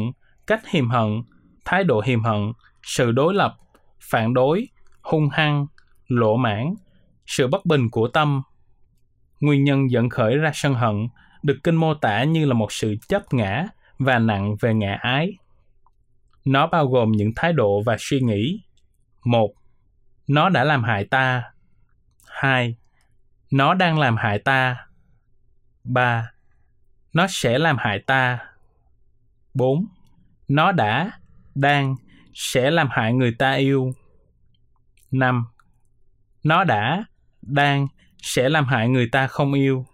cách 0.48 0.68
hiềm 0.70 0.90
hận, 0.90 1.22
thái 1.66 1.84
độ 1.84 2.02
hiềm 2.06 2.24
hận, 2.24 2.52
sự 2.84 3.12
đối 3.12 3.34
lập, 3.34 3.58
phản 4.12 4.34
đối, 4.34 4.68
hung 5.02 5.30
hăng, 5.30 5.68
lỗ 6.08 6.38
mãn, 6.38 6.74
sự 7.26 7.48
bất 7.48 7.66
bình 7.66 7.90
của 7.90 8.08
tâm. 8.08 8.42
Nguyên 9.40 9.64
nhân 9.64 9.92
dẫn 9.92 10.10
khởi 10.10 10.38
ra 10.38 10.52
sân 10.54 10.74
hận 10.74 11.08
được 11.44 11.58
kinh 11.64 11.76
mô 11.76 11.94
tả 11.94 12.24
như 12.24 12.46
là 12.46 12.54
một 12.54 12.72
sự 12.72 12.96
chấp 13.08 13.34
ngã 13.34 13.68
và 14.00 14.20
nặng 14.20 14.56
về 14.62 14.74
ngã 14.74 14.98
ái. 15.02 15.32
Nó 16.46 16.68
bao 16.68 16.88
gồm 16.88 17.12
những 17.12 17.32
thái 17.36 17.54
độ 17.54 17.82
và 17.86 17.96
suy 18.00 18.20
nghĩ. 18.20 18.62
Một, 19.26 19.54
nó 20.28 20.50
đã 20.50 20.64
làm 20.64 20.84
hại 20.84 21.06
ta. 21.06 21.44
Hai, 22.28 22.76
nó 23.52 23.74
đang 23.74 24.00
làm 24.00 24.18
hại 24.18 24.40
ta. 24.40 24.78
Ba, 25.84 26.32
nó 27.14 27.28
sẽ 27.30 27.60
làm 27.60 27.78
hại 27.78 28.00
ta. 28.00 28.40
Bốn, 29.54 29.86
nó 30.48 30.72
đã, 30.72 31.12
đang 31.56 31.96
sẽ 32.34 32.72
làm 32.72 32.88
hại 32.92 33.14
người 33.14 33.36
ta 33.40 33.54
yêu. 33.54 33.92
5. 35.12 35.46
Nó 36.44 36.64
đã, 36.64 37.06
đang, 37.42 37.88
sẽ 38.22 38.50
làm 38.50 38.66
hại 38.66 38.90
người 38.90 39.10
ta 39.12 39.28
không 39.28 39.54
yêu. 39.54 39.86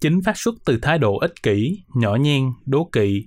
Chính 0.00 0.22
phát 0.22 0.36
xuất 0.36 0.54
từ 0.64 0.78
thái 0.82 0.98
độ 0.98 1.18
ích 1.18 1.42
kỷ, 1.42 1.82
nhỏ 1.94 2.14
nhen, 2.16 2.52
đố 2.66 2.88
kỵ, 2.92 3.26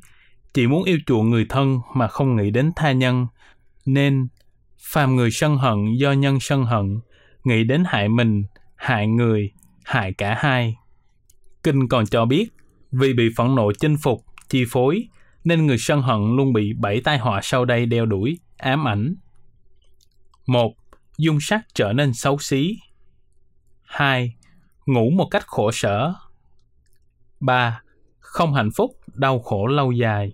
chỉ 0.53 0.67
muốn 0.67 0.83
yêu 0.83 0.97
chuộng 1.05 1.29
người 1.29 1.45
thân 1.49 1.79
mà 1.95 2.07
không 2.07 2.35
nghĩ 2.35 2.51
đến 2.51 2.71
tha 2.75 2.91
nhân, 2.91 3.27
nên 3.85 4.27
phàm 4.79 5.15
người 5.15 5.31
sân 5.31 5.57
hận 5.57 5.93
do 5.97 6.11
nhân 6.11 6.37
sân 6.41 6.65
hận, 6.65 6.99
nghĩ 7.43 7.63
đến 7.63 7.83
hại 7.87 8.09
mình, 8.09 8.43
hại 8.75 9.07
người, 9.07 9.51
hại 9.83 10.13
cả 10.13 10.35
hai. 10.39 10.75
Kinh 11.63 11.87
còn 11.87 12.05
cho 12.05 12.25
biết, 12.25 12.49
vì 12.91 13.13
bị 13.13 13.29
phẫn 13.37 13.55
nộ 13.55 13.71
chinh 13.79 13.97
phục, 14.03 14.25
chi 14.49 14.65
phối, 14.71 15.07
nên 15.43 15.67
người 15.67 15.77
sân 15.77 16.01
hận 16.01 16.35
luôn 16.35 16.53
bị 16.53 16.73
bảy 16.73 17.01
tai 17.01 17.17
họa 17.17 17.39
sau 17.43 17.65
đây 17.65 17.85
đeo 17.85 18.05
đuổi, 18.05 18.39
ám 18.57 18.87
ảnh. 18.87 19.15
một 20.47 20.73
Dung 21.17 21.37
sắc 21.41 21.61
trở 21.73 21.93
nên 21.93 22.13
xấu 22.13 22.37
xí. 22.37 22.77
2. 23.81 24.35
Ngủ 24.85 25.09
một 25.09 25.27
cách 25.31 25.47
khổ 25.47 25.71
sở. 25.71 26.13
3. 27.39 27.81
Không 28.19 28.53
hạnh 28.53 28.69
phúc, 28.75 28.91
đau 29.13 29.39
khổ 29.39 29.67
lâu 29.67 29.91
dài. 29.91 30.31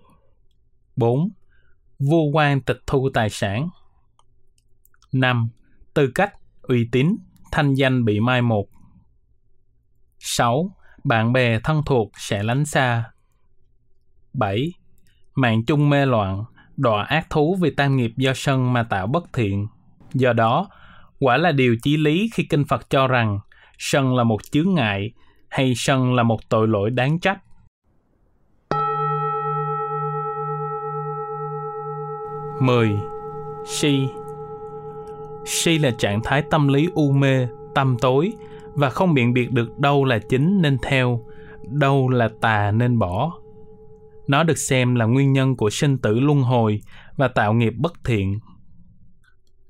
4. 1.00 1.30
Vô 2.00 2.22
quan 2.34 2.62
tịch 2.62 2.80
thu 2.88 3.10
tài 3.14 3.30
sản. 3.30 3.70
5. 5.12 5.50
Tư 5.94 6.12
cách, 6.16 6.34
uy 6.62 6.90
tín, 6.92 7.16
thanh 7.52 7.74
danh 7.74 8.06
bị 8.06 8.20
mai 8.20 8.42
một. 8.42 8.66
6. 10.20 10.76
Bạn 11.04 11.34
bè 11.34 11.60
thân 11.60 11.82
thuộc 11.86 12.12
sẽ 12.18 12.44
lánh 12.44 12.66
xa. 12.66 13.12
7 14.34 14.74
mạng 15.36 15.66
chung 15.66 15.90
mê 15.90 16.06
loạn, 16.06 16.44
đọa 16.78 17.04
ác 17.04 17.30
thú 17.30 17.58
vì 17.62 17.72
tam 17.72 17.96
nghiệp 17.96 18.12
do 18.18 18.34
sân 18.36 18.74
mà 18.74 18.84
tạo 18.84 19.08
bất 19.08 19.24
thiện. 19.34 19.68
Do 20.14 20.34
đó, 20.34 20.70
quả 21.20 21.38
là 21.38 21.52
điều 21.52 21.76
chí 21.84 21.98
lý 21.98 22.30
khi 22.34 22.44
Kinh 22.44 22.66
Phật 22.66 22.90
cho 22.90 23.08
rằng 23.08 23.40
sân 23.78 24.16
là 24.16 24.24
một 24.24 24.44
chướng 24.52 24.74
ngại 24.74 25.12
hay 25.50 25.74
sân 25.76 26.14
là 26.14 26.24
một 26.24 26.50
tội 26.50 26.68
lỗi 26.68 26.90
đáng 26.90 27.20
trách. 27.20 27.40
Mười 32.62 32.90
Si 33.66 34.08
Si 35.46 35.78
là 35.78 35.92
trạng 35.98 36.22
thái 36.24 36.44
tâm 36.52 36.68
lý 36.68 36.90
u 36.94 37.12
mê, 37.12 37.48
tâm 37.76 37.98
tối 38.02 38.34
và 38.74 38.90
không 38.90 39.14
biện 39.14 39.34
biệt 39.34 39.52
được 39.52 39.80
đâu 39.80 40.06
là 40.06 40.20
chính 40.30 40.62
nên 40.62 40.78
theo, 40.82 41.26
đâu 41.64 42.10
là 42.10 42.30
tà 42.42 42.72
nên 42.72 43.00
bỏ. 43.00 43.34
Nó 44.28 44.44
được 44.44 44.58
xem 44.58 44.96
là 44.96 45.06
nguyên 45.06 45.34
nhân 45.34 45.56
của 45.56 45.70
sinh 45.70 45.98
tử 45.98 46.20
luân 46.20 46.42
hồi 46.42 46.82
và 47.18 47.28
tạo 47.28 47.54
nghiệp 47.54 47.74
bất 47.78 47.94
thiện. 48.04 48.40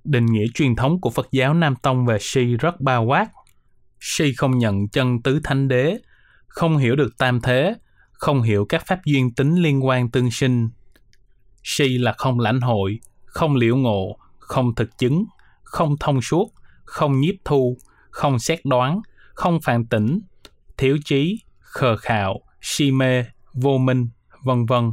Định 0.04 0.26
nghĩa 0.26 0.46
truyền 0.54 0.76
thống 0.76 1.02
của 1.02 1.10
Phật 1.10 1.28
giáo 1.32 1.54
Nam 1.54 1.76
Tông 1.76 2.06
về 2.06 2.18
si 2.22 2.46
rất 2.46 2.82
bao 2.82 3.04
quát. 3.04 3.28
Si 4.00 4.34
không 4.34 4.58
nhận 4.58 4.88
chân 4.88 5.22
tứ 5.22 5.40
thánh 5.44 5.68
đế, 5.68 5.98
không 6.48 6.78
hiểu 6.78 6.96
được 6.96 7.18
tam 7.18 7.42
thế, 7.42 7.74
không 8.12 8.42
hiểu 8.42 8.66
các 8.70 8.84
pháp 8.88 9.00
duyên 9.06 9.34
tính 9.34 9.56
liên 9.56 9.86
quan 9.86 10.12
tương 10.12 10.32
sinh. 10.32 10.70
Si 11.64 11.98
là 11.98 12.14
không 12.18 12.40
lãnh 12.40 12.62
hội, 12.62 13.00
không 13.26 13.56
liễu 13.56 13.76
ngộ, 13.76 14.18
không 14.38 14.76
thực 14.76 14.98
chứng, 14.98 15.26
không 15.64 15.96
thông 16.00 16.22
suốt, 16.22 16.54
không 16.86 17.20
nhiếp 17.20 17.36
thu, 17.46 17.78
không 18.10 18.40
xét 18.40 18.60
đoán, 18.66 19.02
không 19.34 19.60
phản 19.62 19.86
tỉnh, 19.86 20.20
thiếu 20.78 20.98
trí, 21.06 21.40
khờ 21.60 21.98
khạo, 21.98 22.40
si 22.62 22.92
mê, 22.92 23.26
vô 23.54 23.78
minh 23.78 24.10
vân 24.44 24.66
vân. 24.66 24.92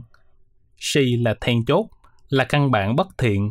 Si 0.79 1.17
là 1.17 1.35
then 1.41 1.65
chốt, 1.65 1.87
là 2.29 2.45
căn 2.45 2.71
bản 2.71 2.97
bất 2.97 3.09
thiện. 3.19 3.51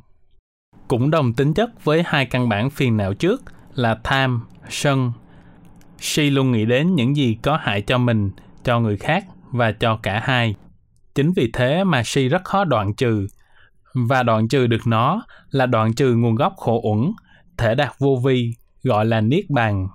Cũng 0.88 1.12
đồng 1.12 1.34
tính 1.34 1.54
chất 1.54 1.84
với 1.84 2.04
hai 2.06 2.26
căn 2.26 2.50
bản 2.50 2.70
phiền 2.70 2.98
não 2.98 3.14
trước 3.14 3.44
là 3.76 4.00
tham, 4.04 4.48
sân. 4.70 5.12
Si 6.00 6.30
luôn 6.30 6.52
nghĩ 6.52 6.66
đến 6.66 6.96
những 6.96 7.16
gì 7.16 7.38
có 7.42 7.58
hại 7.62 7.82
cho 7.82 7.98
mình, 7.98 8.32
cho 8.64 8.80
người 8.80 8.98
khác 8.98 9.26
và 9.52 9.72
cho 9.72 10.00
cả 10.04 10.22
hai. 10.24 10.56
Chính 11.16 11.34
vì 11.34 11.50
thế 11.54 11.84
mà 11.84 12.02
si 12.06 12.28
rất 12.28 12.44
khó 12.44 12.64
đoạn 12.64 12.94
trừ. 12.94 13.28
Và 13.94 14.24
đoạn 14.24 14.48
trừ 14.48 14.68
được 14.68 14.88
nó 14.88 15.22
là 15.52 15.66
đoạn 15.66 15.94
trừ 15.94 16.16
nguồn 16.16 16.36
gốc 16.36 16.54
khổ 16.58 16.82
uẩn, 16.84 17.12
thể 17.58 17.76
đạt 17.76 17.92
vô 18.00 18.22
vi, 18.26 18.54
gọi 18.84 19.06
là 19.06 19.22
niết 19.22 19.50
bàn. 19.50 19.88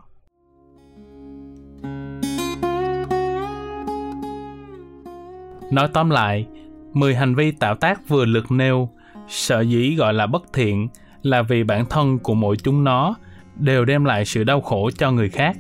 Nói 5.71 5.89
tóm 5.93 6.11
lại, 6.11 6.47
10 6.93 7.15
hành 7.15 7.35
vi 7.35 7.51
tạo 7.51 7.75
tác 7.75 8.09
vừa 8.09 8.25
lượt 8.25 8.51
nêu, 8.51 8.89
sở 9.29 9.61
dĩ 9.61 9.95
gọi 9.95 10.15
là 10.15 10.27
bất 10.27 10.43
thiện 10.53 10.89
là 11.23 11.43
vì 11.43 11.65
bản 11.65 11.85
thân 11.87 12.19
của 12.19 12.35
mỗi 12.35 12.57
chúng 12.57 12.85
nó 12.85 13.15
đều 13.57 13.85
đem 13.85 14.05
lại 14.05 14.25
sự 14.25 14.45
đau 14.45 14.61
khổ 14.61 14.91
cho 14.91 15.13
người 15.13 15.29
khác, 15.29 15.57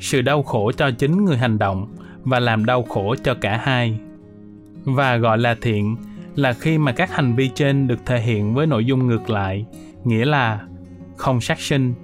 sự 0.00 0.22
đau 0.22 0.42
khổ 0.42 0.72
cho 0.72 0.90
chính 0.90 1.24
người 1.24 1.36
hành 1.36 1.58
động 1.58 1.94
và 2.22 2.40
làm 2.40 2.64
đau 2.64 2.82
khổ 2.82 3.14
cho 3.24 3.34
cả 3.40 3.60
hai. 3.62 3.98
Và 4.84 5.16
gọi 5.16 5.38
là 5.38 5.56
thiện 5.60 5.96
là 6.34 6.52
khi 6.52 6.78
mà 6.78 6.92
các 6.92 7.12
hành 7.12 7.34
vi 7.34 7.48
trên 7.48 7.86
được 7.86 7.98
thể 8.06 8.20
hiện 8.20 8.54
với 8.54 8.66
nội 8.66 8.84
dung 8.84 9.06
ngược 9.06 9.30
lại, 9.30 9.66
nghĩa 10.04 10.24
là 10.24 10.60
không 11.16 11.40
sát 11.40 11.60
sinh, 11.60 11.94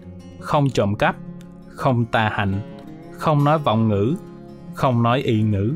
không 0.40 0.70
trộm 0.70 0.94
cắp, 0.94 1.16
không 1.68 2.04
tà 2.04 2.28
hạnh, 2.28 2.60
không 3.12 3.44
nói 3.44 3.58
vọng 3.58 3.88
ngữ, 3.88 4.14
không 4.74 5.02
nói 5.02 5.20
ị 5.20 5.42
ngữ, 5.42 5.74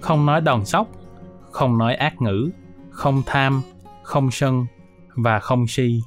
không 0.00 0.26
nói 0.26 0.40
đòn 0.40 0.64
sóc, 0.64 0.88
không 1.50 1.78
nói 1.78 1.94
ác 1.94 2.22
ngữ, 2.22 2.50
không 2.90 3.22
tham, 3.26 3.62
không 4.02 4.30
sân 4.30 4.66
và 5.14 5.38
không 5.38 5.66
si. 5.66 6.00